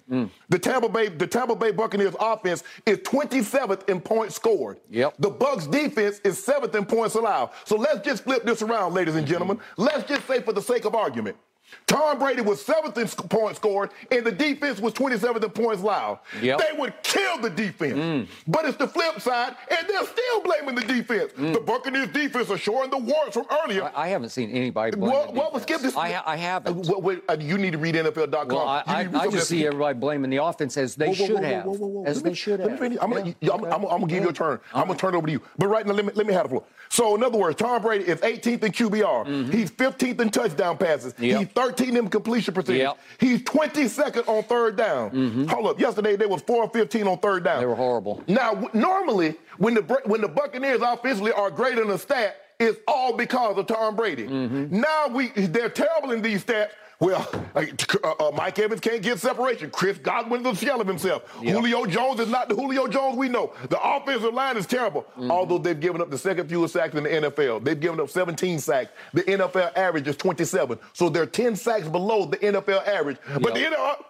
[0.48, 4.80] The Tampa Bay the Tampa Bay Buccaneers offense is 27th in points scored.
[4.90, 5.14] Yep.
[5.18, 7.50] The Bucks defense is seventh in points allowed.
[7.64, 9.58] So let's just flip this around, ladies and gentlemen.
[9.76, 11.36] Let's just say, for the sake of argument.
[11.86, 15.82] Tom Brady was seventh in sc- points scored, and the defense was 27th in points
[15.82, 16.20] allowed.
[16.40, 16.58] Yep.
[16.58, 17.94] They would kill the defense.
[17.94, 18.26] Mm.
[18.46, 21.32] But it's the flip side, and they're still blaming the defense.
[21.36, 23.82] The Buccaneers defense are showing the warts from earlier.
[23.82, 23.92] Mm.
[23.94, 24.96] I, I haven't seen anybody.
[24.96, 25.80] blame what, the what was Skip?
[25.80, 26.88] This, I, I haven't.
[26.88, 28.48] Uh, uh, you need to read NFL.com.
[28.48, 31.26] well, I, I, to I just see everybody blaming the offense as they Whoa, whoa,
[31.26, 32.80] should whoa, have, as they should have.
[32.80, 32.98] me.
[33.00, 33.70] I'm, gonna, Yeah, I'm, okay.
[33.70, 34.60] I'm, I'm gonna give you a turn.
[34.74, 35.42] I'm gonna turn it over to you.
[35.58, 36.64] But right now, let me let me have the floor.
[36.88, 39.52] So in other words, Tom Brady is 18th in QBR.
[39.52, 41.12] He's 15th in touchdown passes.
[41.14, 41.24] Mm-hmm.
[41.24, 41.38] Yep.
[41.38, 42.80] He's 13th in completion percentage.
[42.82, 42.98] Yep.
[43.18, 45.46] He's 22nd on third down.
[45.48, 45.80] Hold up.
[45.80, 47.60] Yesterday they was 4 15 on third down.
[47.60, 48.22] They were horrible.
[48.26, 52.78] Now w- normally when the when the Buccaneers offensively are greater than a stat, it's
[52.86, 54.26] all because of Tom Brady.
[54.26, 54.80] Mm-hmm.
[54.80, 56.70] Now we they're terrible in these stats
[57.00, 57.64] Well, uh,
[58.02, 59.70] uh, Mike Evans can't get separation.
[59.70, 61.22] Chris Godwin's a shell of himself.
[61.42, 61.54] Yep.
[61.54, 63.52] Julio Jones is not the Julio Jones we know.
[63.68, 65.02] The offensive line is terrible.
[65.02, 65.30] Mm-hmm.
[65.30, 68.58] Although they've given up the second fewest sacks in the NFL, they've given up 17
[68.58, 68.92] sacks.
[69.12, 73.18] The NFL average is 27, so they're 10 sacks below the NFL average.
[73.28, 73.42] Yep.
[73.42, 74.04] But the NFL,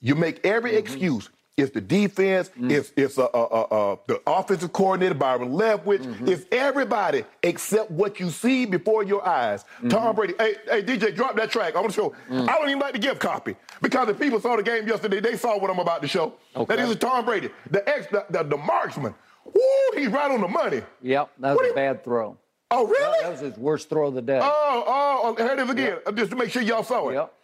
[0.00, 0.78] you make every mm-hmm.
[0.78, 2.50] excuse it's the defense.
[2.58, 2.70] Mm.
[2.70, 6.02] It's it's uh, uh, uh, the offensive coordinator Byron Leftwich.
[6.02, 6.28] Mm-hmm.
[6.28, 9.64] It's everybody except what you see before your eyes.
[9.64, 9.88] Mm-hmm.
[9.88, 10.34] Tom Brady.
[10.38, 11.74] Hey, hey, DJ, drop that track.
[11.74, 12.14] I want to show.
[12.30, 12.48] Mm.
[12.48, 15.36] I don't even like to give copy because if people saw the game yesterday, they
[15.36, 16.34] saw what I'm about to show.
[16.54, 16.76] Okay.
[16.76, 19.14] That is Tom Brady, the ex, the, the, the marksman.
[19.44, 19.62] Woo,
[19.94, 20.82] he's right on the money.
[21.02, 22.36] Yep, that was what a bad throw.
[22.70, 23.22] Oh, really?
[23.22, 24.38] That was his worst throw of the day.
[24.42, 26.14] Oh, oh, oh here it is again, yep.
[26.16, 27.14] just to make sure y'all saw it.
[27.14, 27.34] Yep.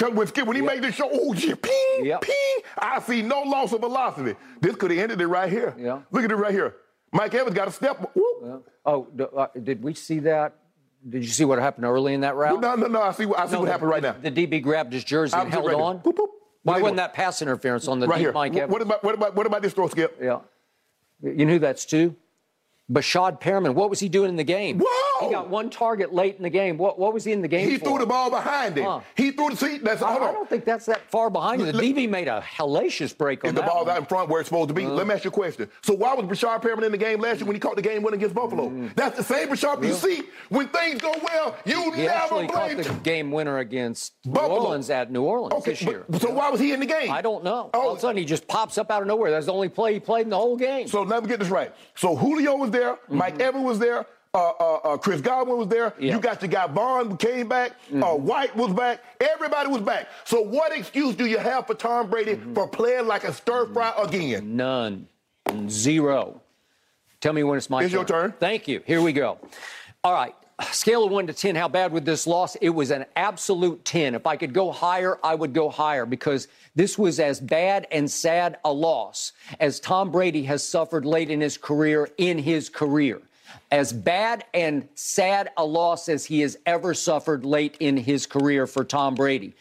[0.00, 0.74] Cause when, when he yep.
[0.74, 2.22] made this show, oh yeah, ping, yep.
[2.22, 2.34] ping.
[2.78, 4.34] I see no loss of velocity.
[4.58, 5.74] This could have ended it right here.
[5.78, 6.00] Yeah.
[6.10, 6.76] Look at it right here.
[7.12, 8.10] Mike Evans got a step.
[8.16, 8.56] Yeah.
[8.86, 10.54] Oh, uh, did we see that?
[11.06, 12.62] Did you see what happened early in that round?
[12.62, 13.02] No, no, no.
[13.02, 13.24] I see.
[13.24, 14.12] I see no, what the, happened right now.
[14.12, 15.98] The DB grabbed his jersey and held on.
[15.98, 16.28] Boop, boop.
[16.62, 18.32] Why wasn't that pass interference on the right deep here.
[18.32, 18.72] Mike Evans?
[18.72, 20.16] What about what about what about this throw, Skip?
[20.18, 20.40] Yeah.
[21.22, 22.16] You knew that's two.
[22.90, 24.78] Breshad Perriman, what was he doing in the game?
[25.26, 26.76] He got one target late in the game.
[26.76, 27.84] What, what was he in the game he for?
[27.86, 28.84] threw the ball behind him.
[28.84, 29.00] Huh.
[29.16, 29.84] He threw the seat.
[29.84, 31.74] That's I, I, don't think that's that far behind him.
[31.74, 34.68] The DB made a hellacious break on the ball's out in front where it's supposed
[34.68, 34.84] to be.
[34.84, 35.68] Uh, Let me ask you a question.
[35.82, 38.02] So why was Breshad Perriman in the game last year when he caught the game
[38.02, 38.70] win against Buffalo?
[38.70, 38.94] Mm.
[38.94, 40.22] That's the same Breshad you see.
[40.48, 44.48] When things go well, you he never actually blame caught the game winner against Buffalo.
[44.48, 46.04] New Orleans at New Orleans okay, this year.
[46.08, 47.10] But, so why was he in the game?
[47.10, 47.70] I don't know.
[47.74, 47.80] Oh.
[47.80, 49.30] All of a sudden he just pops up out of nowhere.
[49.30, 50.88] That's the only play he played in the whole game.
[50.88, 51.72] So let me get this right.
[51.94, 52.94] So Julio was there.
[52.94, 53.16] Mm-hmm.
[53.16, 54.06] Mike Evans was there.
[54.32, 55.92] Uh, uh, uh, Chris Godwin was there.
[55.98, 56.14] Yeah.
[56.14, 57.72] You got your guy Vaughn came back.
[57.90, 58.26] Uh, mm-hmm.
[58.26, 59.02] White was back.
[59.20, 60.08] Everybody was back.
[60.24, 62.54] So what excuse do you have for Tom Brady mm-hmm.
[62.54, 64.56] for playing like a stir fry again?
[64.56, 65.08] None.
[65.68, 66.40] Zero.
[67.20, 67.98] Tell me when it's my it's turn.
[67.98, 68.34] your turn.
[68.38, 68.82] Thank you.
[68.86, 69.38] Here we go.
[70.04, 70.34] All right.
[70.70, 72.54] Scale of 1 to 10, how bad would this loss?
[72.56, 74.14] It was an absolute 10.
[74.14, 78.08] If I could go higher, I would go higher because this was as bad and
[78.08, 83.22] sad a loss as Tom Brady has suffered late in his career in his career
[83.70, 88.66] as bad and sad a loss as he has ever suffered late in his career
[88.66, 89.54] for Tom Brady.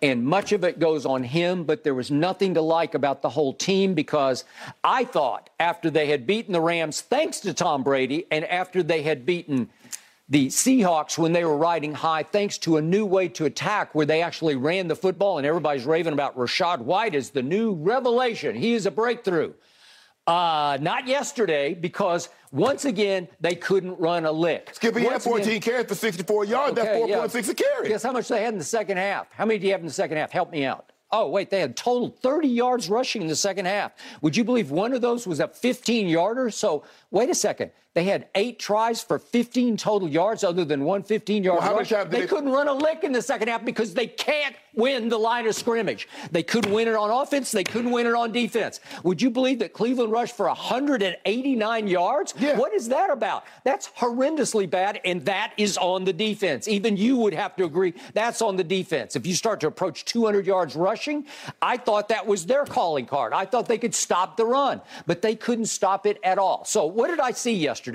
[0.00, 3.30] And much of it goes on him, but there was nothing to like about the
[3.30, 4.44] whole team because
[4.84, 9.02] I thought after they had beaten the Rams, thanks to Tom Brady, and after they
[9.02, 9.68] had beaten
[10.28, 14.06] the Seahawks when they were riding high, thanks to a new way to attack where
[14.06, 18.54] they actually ran the football, and everybody's raving about Rachaad White as the new revelation.
[18.54, 19.54] He is a breakthrough.
[20.26, 24.70] Uh, not yesterday, because once again, they couldn't run a lick.
[24.72, 26.78] Skippy had 14 again, carries for 64 yards.
[26.78, 27.50] Okay, That's 4.6 yeah.
[27.50, 27.88] a carry.
[27.88, 29.30] Guess how much they had in the second half?
[29.32, 30.30] How many do you have in the second half?
[30.30, 30.92] Help me out.
[31.12, 33.92] Oh, wait, they had total 30 yards rushing in the second half.
[34.22, 36.50] Would you believe one of those was a 15 yarder?
[36.50, 37.70] So, wait a second.
[37.96, 41.88] They had eight tries for 15 total yards, other than one 15 yard well, rush.
[41.88, 45.16] They, they couldn't run a lick in the second half because they can't win the
[45.16, 46.06] line of scrimmage.
[46.30, 47.50] They couldn't win it on offense.
[47.50, 48.80] They couldn't win it on defense.
[49.02, 52.34] Would you believe that Cleveland rushed for 189 yards?
[52.38, 52.58] Yeah.
[52.58, 53.44] What is that about?
[53.64, 56.68] That's horrendously bad, and that is on the defense.
[56.68, 59.16] Even you would have to agree that's on the defense.
[59.16, 61.24] If you start to approach 200 yards rushing,
[61.62, 63.32] I thought that was their calling card.
[63.32, 66.66] I thought they could stop the run, but they couldn't stop it at all.
[66.66, 67.85] So what did I see yesterday?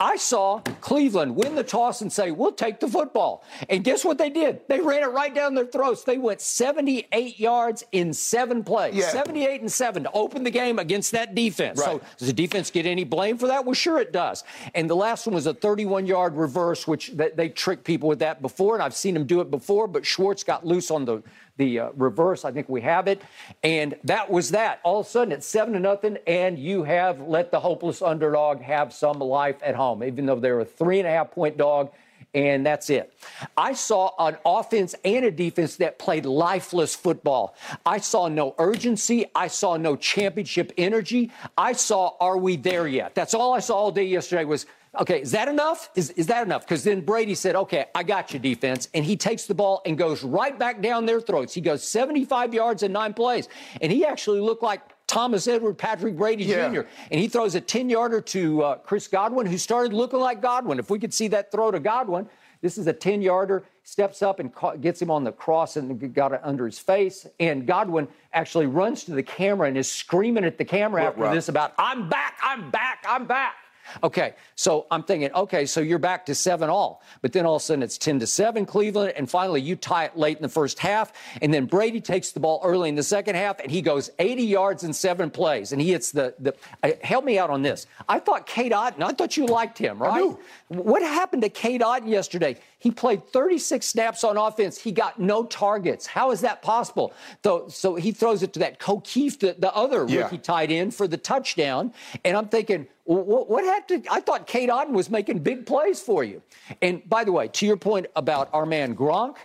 [0.00, 3.44] I saw Cleveland win the toss and say, we'll take the football.
[3.68, 4.60] And guess what they did?
[4.68, 6.04] They ran it right down their throats.
[6.04, 8.94] They they went 78 yards in seven plays.
[8.94, 9.08] Yeah.
[9.08, 11.80] 78 and seven to open the game against that defense.
[11.80, 12.00] Right.
[12.00, 13.64] So does the defense get any blame for that?
[13.64, 14.44] Well, sure it does.
[14.76, 18.20] And the last one was a 31 yard reverse, which they, they tricked people with
[18.20, 21.20] that before, and I've seen them do it before, but Schwartz got loose on the
[21.56, 22.44] the uh, reverse.
[22.44, 23.22] I think we have it.
[23.62, 24.80] And that was that.
[24.82, 28.60] All of a sudden, it's seven to nothing, and you have let the hopeless underdog
[28.60, 31.90] have some life at home, even though they're a three and a half point dog
[32.34, 33.12] and that's it.
[33.56, 37.54] I saw an offense and a defense that played lifeless football.
[37.86, 39.26] I saw no urgency.
[39.34, 41.30] I saw no championship energy.
[41.56, 43.14] I saw, are we there yet?
[43.14, 44.66] That's all I saw all day yesterday was,
[45.00, 45.90] okay, is that enough?
[45.94, 46.62] Is, is that enough?
[46.62, 48.88] Because then Brady said, okay, I got you, defense.
[48.94, 51.54] And he takes the ball and goes right back down their throats.
[51.54, 53.48] He goes 75 yards in nine plays.
[53.80, 56.68] And he actually looked like Thomas Edward Patrick Brady yeah.
[56.70, 56.80] Jr.
[57.10, 60.78] And he throws a 10 yarder to uh, Chris Godwin, who started looking like Godwin.
[60.78, 62.28] If we could see that throw to Godwin,
[62.62, 66.14] this is a 10 yarder, steps up and ca- gets him on the cross and
[66.14, 67.26] got it under his face.
[67.38, 71.50] And Godwin actually runs to the camera and is screaming at the camera after this
[71.50, 73.56] about, I'm back, I'm back, I'm back.
[74.02, 77.02] Okay, so I'm thinking, okay, so you're back to seven all.
[77.22, 80.04] But then all of a sudden it's 10 to seven Cleveland, and finally you tie
[80.04, 81.12] it late in the first half.
[81.42, 84.42] And then Brady takes the ball early in the second half, and he goes 80
[84.42, 85.72] yards in seven plays.
[85.72, 87.86] And he hits the, the uh, help me out on this.
[88.08, 90.22] I thought Cade Otton, I thought you liked him, right?
[90.68, 92.56] What happened to Cade Otton yesterday?
[92.84, 94.78] He played 36 snaps on offense.
[94.78, 96.06] He got no targets.
[96.06, 97.14] How is that possible?
[97.42, 100.24] So, so he throws it to that Kieft, the, the other yeah.
[100.24, 101.94] rookie tight end, for the touchdown.
[102.26, 104.02] And I'm thinking, what, what had to?
[104.12, 106.42] I thought Cade Otton was making big plays for you.
[106.82, 109.36] And by the way, to your point about our man Gronk,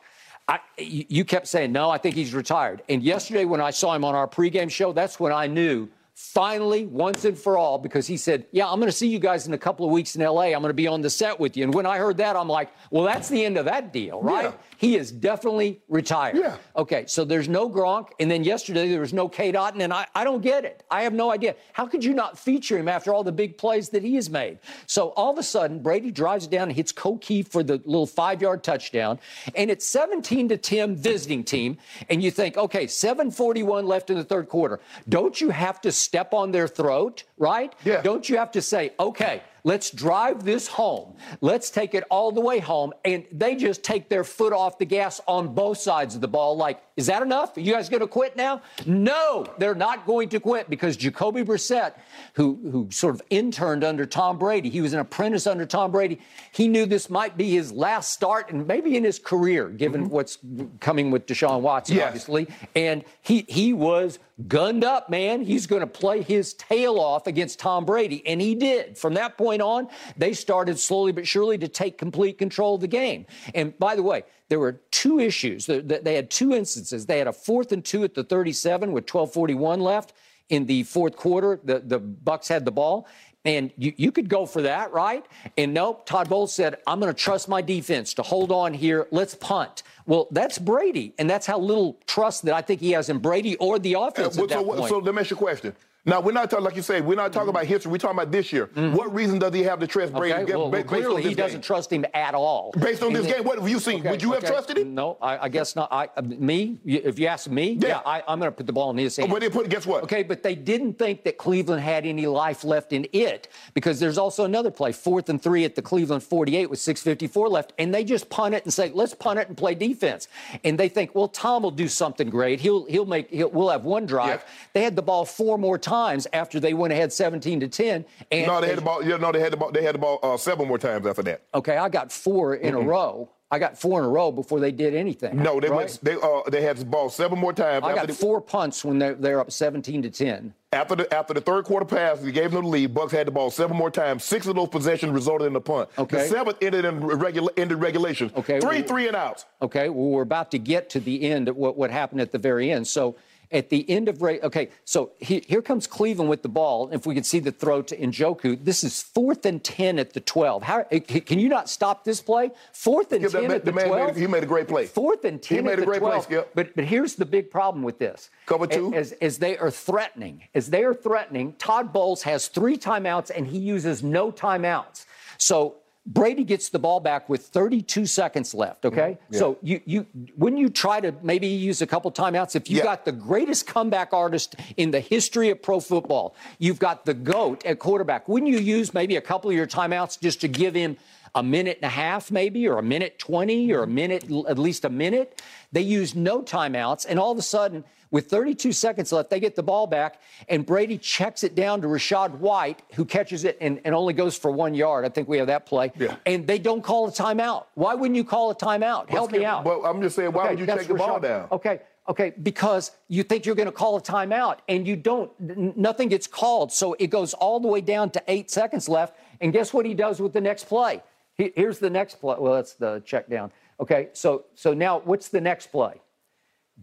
[0.50, 2.84] I, you kept saying, no, I think he's retired.
[2.90, 5.88] And yesterday, when I saw him on our pregame show, that's when I knew
[6.20, 9.48] finally, once and for all, because he said, Yeah, I'm going to see you guys
[9.48, 10.48] in a couple of weeks in LA.
[10.48, 11.64] I'm going to be on the set with you.
[11.64, 14.46] And when I heard that, I'm like, Well, that's the end of that deal, right?
[14.46, 14.52] Yeah.
[14.80, 16.38] He is definitely retired.
[16.38, 16.56] Yeah.
[16.74, 20.08] Okay, so there's no Gronk, and then yesterday there was no Cade Otton, and I,
[20.16, 20.86] I don't get it.
[20.90, 21.58] I have no idea.
[21.74, 24.60] How could you not feature him after all the big plays that he has made?
[24.88, 28.42] So all of a sudden, Brady drives down and hits Key for the little five
[28.42, 29.20] yard touchdown,
[29.54, 31.78] and it's 17 to 10 visiting team,
[32.10, 34.80] and you think, okay, 741 left in the third quarter.
[35.10, 37.76] Don't you have to step on their throat, right?
[37.84, 38.02] Yeah.
[38.02, 41.16] Don't you have to say, okay, Let's drive this home.
[41.42, 42.94] Let's take it all the way home.
[43.06, 46.58] And they just take their foot off the gas on both sides of the ball.
[46.58, 47.56] Like, is that enough?
[47.56, 48.62] Are you guys going to quit now?
[48.86, 51.94] No, they're not going to quit because Jacoby Brissett,
[52.34, 56.20] who, who sort of interned under Tom Brady, he was an apprentice under Tom Brady.
[56.52, 60.14] He knew this might be his last start and maybe in his career, given mm-hmm.
[60.14, 60.38] what's
[60.80, 62.08] coming with Deshaun Watson, yes.
[62.08, 62.48] obviously.
[62.76, 65.42] And he, he was gunned up, man.
[65.42, 68.26] He's going to play his tail off against Tom Brady.
[68.26, 68.98] And he did.
[68.98, 69.88] From that point on,
[70.18, 73.26] they started slowly but surely to take complete control of the game.
[73.54, 75.66] And by the way, there were two issues.
[75.66, 77.06] They had two instances.
[77.06, 80.14] They had a fourth and two at the 37 with 1241 left
[80.50, 81.60] in the fourth quarter.
[81.64, 83.08] The, the Bucs had the ball.
[83.46, 85.26] And you, you could go for that, right?
[85.58, 89.08] And nope, Todd Bowles said, I'm going to trust my defense to hold on here.
[89.12, 89.84] Let's punt.
[90.06, 93.56] Well, that's Brady, and that's how little trust that I think he has in Brady
[93.56, 94.38] or the offense.
[94.38, 95.74] Uh, well, so, so, let me ask you a question.
[96.06, 97.02] Now we're not talking like you say.
[97.02, 97.58] We're not talking mm-hmm.
[97.58, 97.92] about history.
[97.92, 98.68] We're talking about this year.
[98.68, 98.96] Mm-hmm.
[98.96, 100.34] What reason does he have to trust Brady?
[100.34, 102.72] Okay, well, well, clearly he doesn't trust him at all.
[102.80, 104.00] Based on this game, what have you seen?
[104.00, 104.46] Okay, Would you okay.
[104.46, 104.96] have trusted him?
[104.96, 105.92] No, I, I guess not.
[105.92, 108.72] I, uh, me, if you ask me, yeah, yeah I, am going to put the
[108.72, 109.30] ball in his hands.
[109.30, 110.04] But they put guess what?
[110.04, 114.18] Okay, but they didn't think that Cleveland had any life left in it because there's
[114.18, 118.06] also another play, fourth and three at the Cleveland 48 with 6:54 left, and they
[118.06, 120.30] just punt it and say, let's punt it and play defense.
[120.64, 122.62] And they think, well, Tom will do something great.
[122.62, 124.46] He'll he'll make he'll, we'll have one drive.
[124.46, 124.54] Yeah.
[124.74, 128.06] They had the ball four more times after they went ahead 17 to 10.
[128.32, 129.04] And no, they had the ball.
[129.04, 129.72] Yeah, no, they had the ball.
[129.72, 131.44] They had the ball uh, seven more times after that.
[131.54, 132.86] Okay, I got 4 in mm-hmm.
[132.86, 133.30] a row.
[133.52, 135.42] I got four in a row before they did anything.
[135.42, 135.78] No, they right?
[135.78, 137.84] went, they uh, they had the ball seven more times.
[137.84, 140.54] I got they, four punts when they're, they're up 17 to 10.
[140.72, 142.94] After the after the third quarter pass, they gave them the lead.
[142.94, 144.24] Bucks had the ball seven more times.
[144.24, 145.90] Six of those possessions resulted in a punt.
[145.98, 146.18] Okay.
[146.18, 148.32] The seventh ended in regula- ended regulation.
[148.38, 148.60] Okay.
[148.60, 149.48] Three well, three and outs.
[149.64, 149.90] Okay.
[149.90, 152.72] Well, we're about to get to the end of what what happened at the very
[152.72, 152.88] end.
[152.88, 153.16] So
[153.52, 154.42] at the end of race.
[154.44, 156.90] Okay, so he, here comes Cleveland with the ball.
[156.92, 160.20] If we can see the throw to Njoku, this is fourth and 10 at the
[160.20, 160.64] 12.
[160.64, 162.52] How, eh, can you not stop this play?
[162.74, 164.16] Fourth and yeah, 10 at the, the 12.
[164.16, 164.86] Made, he made a great play.
[164.86, 166.28] Fourth and 10 he made a great 12.
[166.28, 166.52] Play, Skip.
[166.54, 168.30] But, but here's the big problem with this.
[168.46, 168.94] Cover two.
[168.94, 173.48] As, as they are threatening, as they are threatening, Todd Bowles has three timeouts and
[173.48, 175.06] he uses no timeouts.
[175.38, 178.86] So Brady gets the ball back with 32 seconds left.
[178.86, 179.34] Okay, mm-hmm.
[179.34, 179.40] yeah.
[179.40, 182.84] so you you when you try to maybe use a couple timeouts, if you yeah.
[182.84, 187.66] got the greatest comeback artist in the history of pro football, you've got the goat
[187.66, 188.28] at quarterback.
[188.28, 190.98] Wouldn't you use maybe a couple of your timeouts just to give him
[191.36, 194.86] a minute and a half, maybe, or a minute 20, or a minute, at least
[194.86, 195.42] a minute?
[195.72, 199.56] They use no timeouts, and all of a sudden with 32 seconds left, they get
[199.56, 203.80] the ball back, and Brady checks it down to Rachaad White, who catches it and,
[203.86, 205.06] and only goes for one yard.
[205.06, 205.92] I think we have that play.
[205.98, 206.16] Yeah.
[206.26, 207.66] And they don't call a timeout.
[207.76, 209.10] Why wouldn't you call a timeout?
[209.10, 209.64] Help me out.
[209.64, 211.48] Well, I'm just saying, why okay, would you take the ball down?
[211.52, 211.82] Okay.
[212.08, 216.10] Okay, because you think you're going to call a timeout and you don't, n- nothing
[216.10, 216.72] gets called.
[216.72, 219.16] So it goes all the way down to eight seconds left.
[219.42, 221.04] And guess what he does with the next play?
[221.36, 222.36] He, here's the next play.
[222.40, 223.52] Well, that's the check down.
[223.80, 226.02] Okay, so so now what's the next play?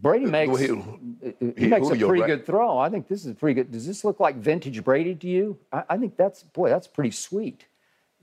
[0.01, 2.77] Brady makes uh, uh, he, he makes a pretty good throw.
[2.77, 3.71] I think this is a pretty good.
[3.71, 5.57] Does this look like vintage Brady to you?
[5.71, 7.65] I, I think that's boy, that's pretty sweet.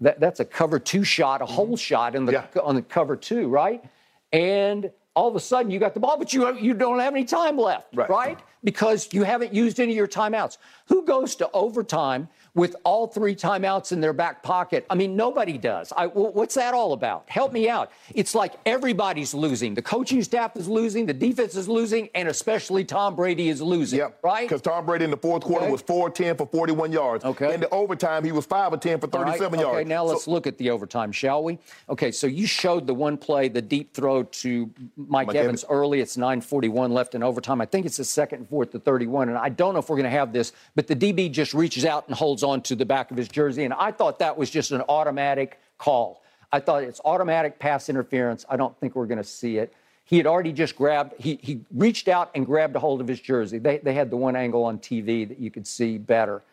[0.00, 2.46] That, that's a cover two shot, a hole shot in the yeah.
[2.62, 3.84] on the cover two, right?
[4.32, 7.24] And all of a sudden you got the ball, but you you don't have any
[7.24, 8.10] time left, right?
[8.10, 8.38] right?
[8.64, 10.58] Because you haven't used any of your timeouts.
[10.88, 14.86] Who goes to overtime with all three timeouts in their back pocket.
[14.88, 15.92] I mean, nobody does.
[15.96, 17.28] I, what's that all about?
[17.28, 17.90] Help me out.
[18.14, 19.74] It's like everybody's losing.
[19.74, 23.98] The coaching staff is losing, the defense is losing, and especially Tom Brady is losing.
[23.98, 24.20] Yep.
[24.22, 24.48] Right?
[24.48, 25.72] Because Tom Brady in the fourth quarter okay.
[25.72, 27.24] was 4 10 for 41 yards.
[27.24, 27.54] Okay.
[27.54, 29.60] In the overtime, he was 5 of 10 for 37 right.
[29.60, 29.76] yards.
[29.78, 31.58] Okay, now let's so, look at the overtime, shall we?
[31.88, 35.64] Okay, so you showed the one play, the deep throw to Mike, Mike Evans, Evans
[35.70, 36.00] early.
[36.00, 37.60] It's 9.41 left in overtime.
[37.60, 39.96] I think it's the second and fourth to 31, and I don't know if we're
[39.96, 42.86] going to have this, but the DB just reaches out and holds on to the
[42.86, 43.64] back of his jersey.
[43.64, 46.22] And I thought that was just an automatic call.
[46.52, 48.46] I thought it's automatic pass interference.
[48.48, 49.74] I don't think we're going to see it.
[50.04, 53.18] He had already just grabbed, he, he reached out and grabbed a hold of his
[53.18, 53.58] jersey.
[53.58, 56.44] They, they had the one angle on TV that you could see better.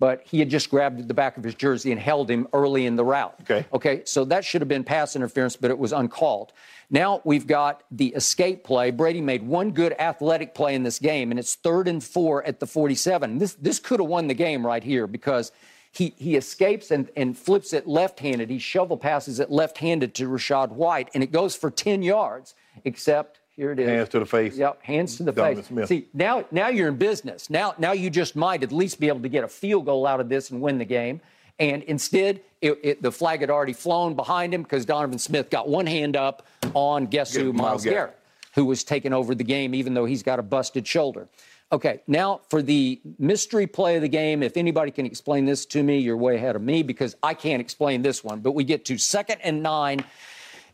[0.00, 2.96] But he had just grabbed the back of his jersey and held him early in
[2.96, 3.34] the route.
[3.42, 3.66] Okay.
[3.72, 4.02] Okay.
[4.04, 6.52] So that should have been pass interference, but it was uncalled.
[6.90, 8.90] Now we've got the escape play.
[8.90, 12.60] Brady made one good athletic play in this game, and it's third and four at
[12.60, 13.38] the 47.
[13.38, 15.52] This this could have won the game right here because
[15.92, 18.50] he, he escapes and, and flips it left handed.
[18.50, 22.54] He shovel passes it left handed to Rachaad White, and it goes for 10 yards,
[22.84, 23.88] except here it is.
[23.88, 24.56] Hands to the face.
[24.56, 25.66] Yep, hands to the Donovan face.
[25.66, 25.88] Smith.
[25.88, 27.50] See, now now you're in business.
[27.50, 30.20] Now now you just might at least be able to get a field goal out
[30.20, 31.20] of this and win the game.
[31.58, 35.68] And instead, it, it, the flag had already flown behind him because Donovan Smith got
[35.68, 37.46] one hand up on guess who?
[37.46, 37.82] Yeah, Myles.
[37.82, 38.16] Garrett,
[38.54, 41.26] who was taking over the game even though he's got a busted shoulder.
[41.72, 45.82] Okay, now for the mystery play of the game, if anybody can explain this to
[45.82, 48.38] me, you're way ahead of me because I can't explain this one.
[48.38, 50.04] But we get to second and nine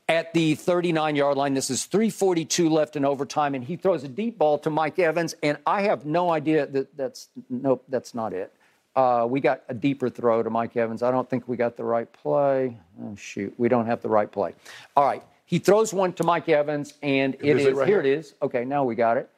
[0.09, 1.55] at the 39 yard line.
[1.55, 5.35] This is 342 left in overtime, and he throws a deep ball to Mike Evans,
[5.43, 8.53] and I have no idea that that's nope, that's not it.
[8.97, 11.03] Uh, we got a deeper throw to Mike Evans.
[11.03, 12.77] I don't think we got the right play.
[13.03, 14.55] Oh, shoot, we don't have the right play.
[14.97, 18.03] All right, he throws one to Mike Evans, and it is it right here.
[18.03, 18.13] here?
[18.13, 18.35] It is.
[18.43, 19.29] Okay, now we got it.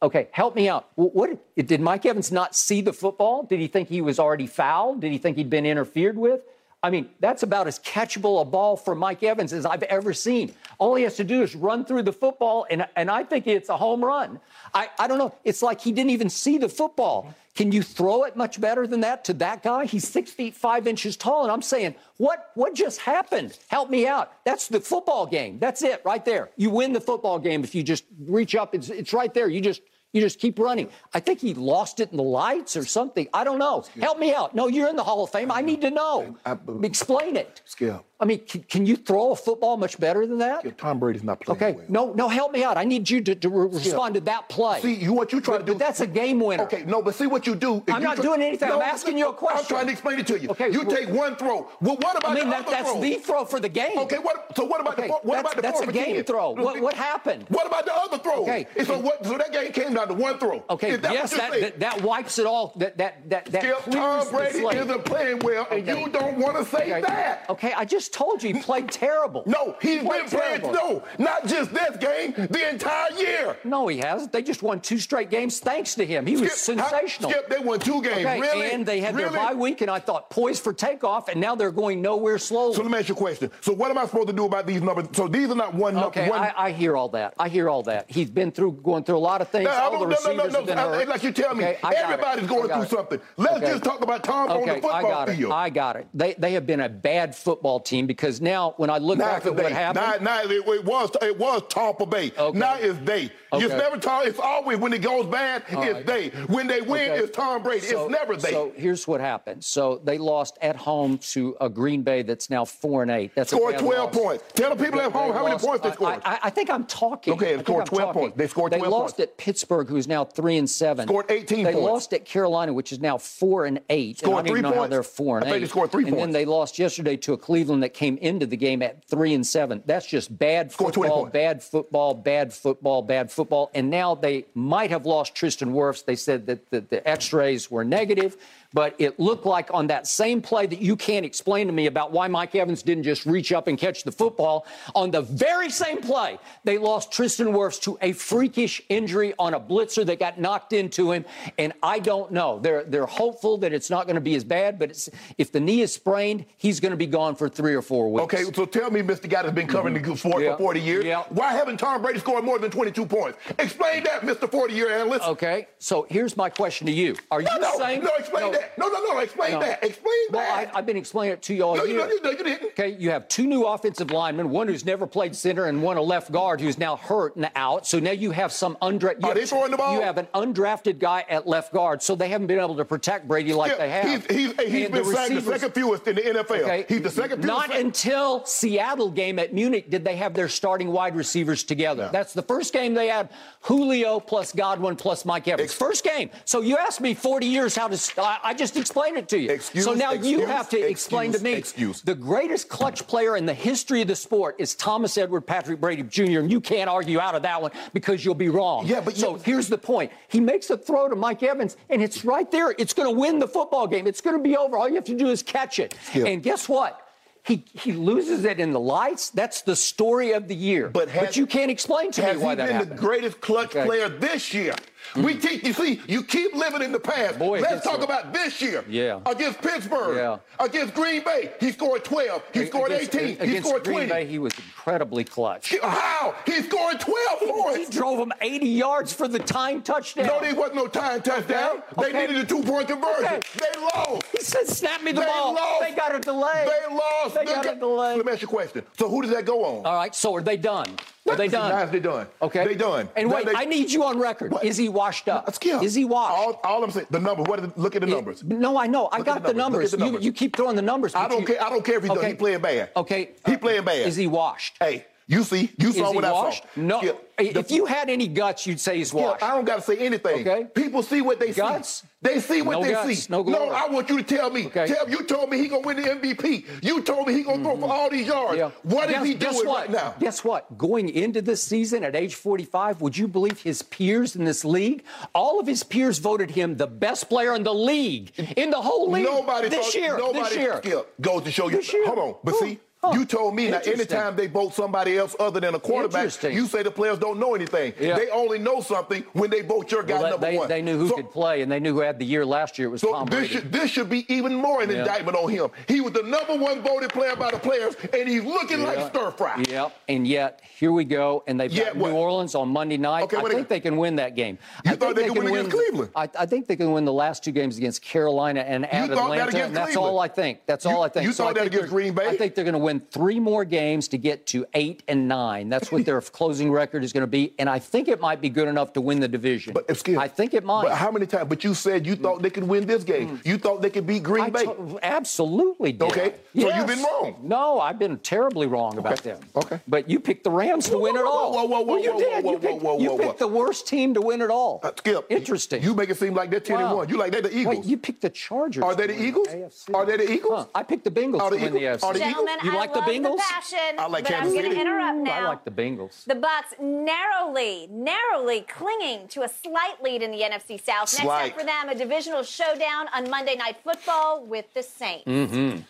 [0.00, 0.88] Okay, help me out.
[0.94, 3.42] Wh- What did Mike Evans not see the football?
[3.42, 5.00] Did he think he was already fouled?
[5.00, 6.40] Did he think he'd been interfered with?
[6.80, 10.54] I mean, that's about as catchable a ball for Mike Evans as I've ever seen.
[10.78, 13.68] All he has to do is run through the football, and, and I think it's
[13.68, 14.38] a home run.
[14.72, 15.34] I, I don't know.
[15.42, 17.34] It's like he didn't even see the football.
[17.56, 19.86] Can you throw it much better than that to that guy?
[19.86, 23.58] He's six feet five inches tall, and I'm saying, what what just happened?
[23.66, 24.32] Help me out.
[24.44, 25.58] That's the football game.
[25.58, 26.50] That's it right there.
[26.56, 28.76] You win the football game if you just reach up.
[28.76, 29.48] It's it's right there.
[29.48, 29.82] You just
[30.12, 30.88] you just keep running.
[31.12, 33.28] I think he lost it in the lights or something.
[33.34, 33.84] I don't know.
[34.00, 34.54] Help me out.
[34.54, 35.50] No, you're in the Hall of Fame.
[35.52, 36.36] I need to know.
[36.46, 37.60] I- uh, Explain it.
[37.64, 38.04] Skip.
[38.20, 40.76] I mean, can, can you throw a football much better than that?
[40.76, 41.72] Tom Brady's not playing Okay.
[41.72, 41.84] well.
[41.88, 42.76] No, no, help me out.
[42.76, 44.80] I need you to, to re- respond to that play.
[44.80, 45.72] See, you what you try But- to do.
[45.74, 46.64] but that's a game winner.
[46.64, 47.74] Okay, no, but see what you do.
[47.88, 48.72] I'm you not try- doing anything.
[48.72, 49.58] I'm asking you a question.
[49.60, 50.48] I'm trying to explain it to you.
[50.50, 51.68] Okay, You well- take one throw.
[51.80, 53.00] Well, what about I mean, the that, other that's throw?
[53.00, 53.96] the throw for the game.
[53.98, 54.56] Okay, what?
[54.56, 56.24] So what about Okay, the what that's- about the that's a game 10?
[56.24, 56.50] throw.
[56.50, 57.44] What- what happened?
[57.50, 58.42] What about the other throw?
[58.42, 58.66] Okay.
[58.76, 59.24] And so what?
[59.24, 60.64] So that game came down to one throw.
[60.70, 62.72] Okay, that yes, that, that, that wipes it all.
[62.78, 67.00] That that that that Tom Brady isn't playing well, and you don't want to say
[67.00, 67.44] that.
[67.48, 69.42] Okay, I just told you he played terrible.
[69.46, 70.62] No, he's He been playing.
[70.62, 73.56] No, not just this game, the entire year.
[73.64, 74.32] No, he hasn't.
[74.32, 76.26] They just won two straight games thanks to him.
[76.26, 77.30] He was Skip, how- sensational.
[77.30, 78.18] Skip, they won two games.
[78.26, 78.70] Okay, really?
[78.72, 79.30] and they had really?
[79.30, 82.74] their bye week, and I thought poised for takeoff, and now they're going nowhere slowly.
[82.74, 83.50] So let me ask you a question.
[83.60, 85.06] So what am I supposed to do about these numbers?
[85.12, 86.08] So these are not one number.
[86.08, 87.34] Okay, one, I, I hear all that.
[87.38, 88.06] I hear all that.
[88.08, 89.64] He's been through going through a lot of things.
[89.64, 91.08] No, all the no, no, receivers no, have no, been I- hurt.
[91.08, 91.98] Like you tell me, Okay, I got it.
[92.12, 92.90] everybody's going through it.
[92.90, 93.20] something.
[93.36, 93.66] Let's Okay.
[93.72, 95.52] just talk about Tom on the football I got field.
[95.52, 95.54] it.
[95.54, 96.06] I got it.
[96.14, 99.46] They they have been a bad football team because now when I look now back
[99.46, 99.62] at they.
[99.62, 102.32] what happened, Now, now it, it was it was Tampa Bay.
[102.38, 102.58] Okay.
[102.58, 103.30] Now it's they.
[103.52, 104.26] It's never Tom.
[104.26, 106.06] It's always when it goes bad, it's right.
[106.06, 106.28] they.
[106.48, 107.22] When they win, Okay.
[107.24, 107.86] it's Tom Brady.
[107.86, 108.50] So- it's never they.
[108.50, 109.64] So here's what happened.
[109.64, 113.32] So they lost at home to a Green Bay that's now four and eight.
[113.34, 114.22] That's a scored 12 loss.
[114.24, 114.44] points.
[114.54, 116.20] Tell the people at home They how many points they scored.
[116.24, 117.32] I, I think I'm talking.
[117.34, 118.36] Okay, they I scored 12 points.
[118.36, 119.30] They scored They 12 lost points.
[119.32, 121.06] at Pittsburgh, who's now three and seven.
[121.08, 121.84] Scored 18 They points.
[121.86, 124.18] lost at Carolina, which is now four and eight.
[124.18, 124.90] Scored and I don't three even know how points?
[124.90, 125.52] they're four and I eight.
[125.52, 128.44] think they scored three and then they lost yesterday to a Cleveland that came into
[128.44, 129.82] the game at three and seven.
[129.86, 133.70] That's just bad football, bad football, bad football, bad football.
[133.72, 136.04] And now they might have lost Tristan Wirfs.
[136.04, 138.36] They said that the, the X-rays were negative,
[138.74, 142.12] but it looked like on that same play that you can't explain to me about
[142.12, 144.66] why Mike Evans didn't just reach up and catch the football.
[144.94, 149.60] On the very same play, they lost Tristan Wirfs to a freakish injury on a
[149.60, 151.24] blitzer that got knocked into him.
[151.56, 152.58] And I don't know.
[152.58, 155.08] They're they're hopeful that it's not going to be as bad, but it's,
[155.38, 158.24] if the knee is sprained, he's going to be gone for three or four weeks.
[158.24, 159.28] Okay, so tell me, Mr.
[159.28, 160.52] Guy that's been covering the sport Mm-hmm.
[160.52, 161.24] For 40 years, Yeah.
[161.30, 163.38] why haven't Tom Brady scored more than 22 points?
[163.58, 164.50] Explain that, Mr.
[164.50, 165.24] 40 year analyst.
[165.26, 168.76] Okay, so here's my question to you: Are you No, no, saying no, explain that.
[168.78, 169.60] No, no, no, explain No.
[169.60, 169.82] that.
[169.82, 170.70] Explain Well, that.
[170.74, 172.06] I, I've been explaining it to you all no, you, year.
[172.06, 172.62] no, you, no, you didn't.
[172.72, 176.02] Okay, you have two new offensive linemen, one who's never played center and one a
[176.02, 177.86] left guard who's now hurt and out.
[177.86, 179.24] So now you have some undrafted.
[179.24, 179.94] Are they throwing the ball?
[179.94, 183.26] You have an undrafted guy at left guard, so they haven't been able to protect
[183.26, 184.26] Brady like Yeah, they have.
[184.26, 186.62] He's, he's, he's been the the second fewest in the NFL.
[186.62, 186.84] Okay.
[186.88, 187.46] He's the second fewest.
[187.46, 192.08] Not until Seattle game at Munich did they have their starting wide receivers together.
[192.12, 193.30] That's the first game they had
[193.62, 195.70] Julio plus Godwin plus Mike Evans.
[195.70, 196.30] Ex- first game.
[196.44, 198.20] So you asked me 40 years how to.
[198.22, 199.50] I, I just explained it to you.
[199.50, 201.52] Excuse- so now you have to explain to me.
[201.54, 202.02] excuse.
[202.02, 206.02] The greatest clutch player in the history of the sport is Thomas Edward Patrick Brady
[206.04, 206.40] Jr.
[206.40, 208.86] And you can't argue out of that one because you'll be wrong.
[208.86, 210.12] Yeah, but so you- here's the point.
[210.28, 212.74] He makes a throw to Mike Evans, and it's right there.
[212.78, 214.06] It's going to win the football game.
[214.06, 214.76] It's going to be over.
[214.78, 215.94] All you have to do is catch it.
[216.14, 216.26] Yeah.
[216.26, 217.07] And guess what?
[217.48, 219.30] He he loses it in the lights.
[219.30, 220.90] That's the story of the year.
[220.90, 223.74] But has- you can't explain to me Has why he that been the greatest clutch
[223.74, 223.86] Okay.
[223.86, 224.74] player this year?
[225.14, 225.24] Mm.
[225.24, 227.38] We teach you see, you keep living in the past.
[227.38, 228.84] Boy, Let's talk a- about this year.
[228.88, 229.20] Yeah.
[229.26, 230.16] Against Pittsburgh.
[230.16, 230.38] Yeah.
[230.64, 231.52] Against Green Bay.
[231.60, 232.42] He scored 12.
[232.52, 233.28] He scored against, 18.
[233.28, 234.10] he Against scored Green 20.
[234.12, 235.74] Bay, he was incredibly clutch.
[235.82, 236.34] How?
[236.46, 240.26] He scored 12 for He drove him 80 yards for the tying touchdown.
[240.26, 241.82] No, there wasn't no time touchdown.
[241.96, 242.12] Okay.
[242.12, 243.24] They needed a two-point conversion.
[243.24, 243.40] Okay.
[243.58, 244.22] They lost.
[244.32, 245.80] He said, "Snap me the They ball." lost.
[245.80, 246.66] They got a delay.
[246.66, 247.34] They lost.
[247.34, 248.16] They got ga- a delay.
[248.16, 248.84] Let me ask you a question.
[248.98, 249.86] So who does that go on?
[249.86, 250.86] All right, so are they done?
[251.28, 251.70] Are they done?
[251.70, 252.26] Guys, they're done.
[252.42, 252.64] Okay.
[252.64, 253.08] They're done.
[253.16, 254.52] And wait, they- I need you on record.
[254.52, 254.64] What?
[254.64, 255.52] Is he washed up?
[255.54, 255.82] Skip.
[255.82, 256.36] Is he washed?
[256.38, 257.46] All, all I'm saying, the numbers.
[257.46, 257.58] What?
[257.60, 258.42] Are the, look at the numbers.
[258.44, 259.06] No, I know.
[259.06, 259.90] I Look got at the the numbers.
[259.92, 260.24] The You, numbers.
[260.24, 261.14] you keep throwing the numbers.
[261.14, 261.62] I don't you- care.
[261.64, 262.24] I don't care if he's done.
[262.24, 262.90] He playing bad.
[262.96, 263.30] Okay.
[263.46, 264.06] He playing bad.
[264.06, 264.76] Is he washed?
[264.80, 266.64] Hey, you see, you saw what washed?
[266.64, 266.80] I saw.
[266.80, 266.98] No.
[267.00, 269.42] Skip, if the- you had any guts, you'd say he's Skip, washed.
[269.42, 270.40] I don't got to say anything.
[270.40, 270.64] Okay.
[270.74, 272.00] People see what they Guts?
[272.00, 272.08] see.
[272.20, 273.26] They see what No they guts, see.
[273.30, 273.70] no glory.
[273.70, 274.66] I want you to tell me.
[274.66, 274.88] Okay.
[274.88, 276.64] Tell you told me he gonna win the MVP.
[276.82, 277.92] You told me he gonna throw for mm-hmm.
[277.92, 278.58] all these yards.
[278.58, 278.70] Yeah.
[278.82, 279.88] What guess, is he doing what?
[279.88, 280.14] right now?
[280.18, 280.76] Guess what?
[280.76, 285.04] Going into this season at age 45, would you believe his peers in this league?
[285.32, 289.12] All of his peers voted him the best player in the league, in the whole
[289.12, 289.24] league.
[289.24, 290.18] Nobody this thought, year.
[290.18, 290.76] Nobody this year.
[290.78, 291.76] Skip goes to show you.
[291.76, 292.06] This year.
[292.06, 292.64] Hold on, but Huh.
[292.64, 292.78] see.
[293.02, 293.12] Huh.
[293.14, 294.00] You told me now Interesting.
[294.16, 297.54] anytime they vote somebody else other than a quarterback, you say the players don't know
[297.54, 297.92] anything.
[298.00, 298.16] Yeah.
[298.16, 300.68] They only know something when they vote your guy Well, number they, one.
[300.68, 302.88] they knew who So- could play, and they knew who had the year last year.
[302.88, 304.98] It was So Tom this should, this should be even more an Yeah.
[304.98, 305.68] indictment on him.
[305.86, 309.08] He was the number one voted player by the players, and he's looking like Yeah.
[309.10, 309.62] stir fry.
[309.68, 309.92] Yep.
[310.08, 312.10] And yet, here we go, and they've Yet got what?
[312.10, 313.22] New Orleans on Monday night.
[313.24, 314.58] Okay, I think they- they can win that game.
[314.84, 316.10] You I thought think they could win against Cleveland?
[316.16, 319.08] I, I think they can win the last two games against Carolina and at thought
[319.08, 319.48] that Atlanta.
[319.50, 320.58] against and that's all I think.
[320.66, 321.26] That's all I think.
[321.26, 322.26] you thought that against Green Bay?
[322.26, 325.68] I think they're going to win three more games to get to eight and nine.
[325.68, 328.48] That's what their closing record is going to be, and I think it might be
[328.48, 329.72] good enough to win the division.
[329.74, 330.84] But excuse I think it might.
[330.84, 331.48] But how many times?
[331.48, 333.40] But you said you thought they could win this game.
[333.44, 334.64] You thought they could beat Green I Bay.
[334.64, 336.08] to- absolutely did.
[336.08, 337.36] Okay, so you've been wrong.
[337.42, 339.38] No, I've been terribly wrong about them.
[339.56, 339.78] Okay.
[339.86, 341.52] But you picked the Rams to Whoa, win whoa, it whoa, all.
[341.54, 342.44] whoa, whoa, Well, you whoa, did.
[342.44, 343.48] whoa, you whoa, picked, whoa, you picked whoa.
[343.48, 344.80] the worst team to win it all.
[344.82, 345.82] Uh, Skip, Interesting.
[345.82, 347.08] You make it seem like they're 10 and 1.
[347.08, 347.76] You like they're the Eagles.
[347.78, 348.82] Wait, you picked the Chargers.
[348.82, 349.48] Are they the Eagles?
[349.48, 349.94] AFC.
[349.94, 350.60] Are they the Eagles?
[350.60, 352.04] Huh, I picked the Bengals Are to the win the Eagles- AFC.
[352.06, 352.32] are the Eagles?
[352.46, 353.38] Gentlemen, You I like the love Bengals?
[353.38, 354.74] passion, I like but Kansas I'm going City.
[354.74, 355.44] to interrupt now.
[355.44, 356.24] I like the Bengals.
[356.24, 361.12] The Bucks narrowly, narrowly clinging to a slight lead in the NFC South.
[361.18, 365.24] Next up for them, a divisional showdown on Monday Night Football with the Saints.
[365.26, 365.80] Mm-hmm.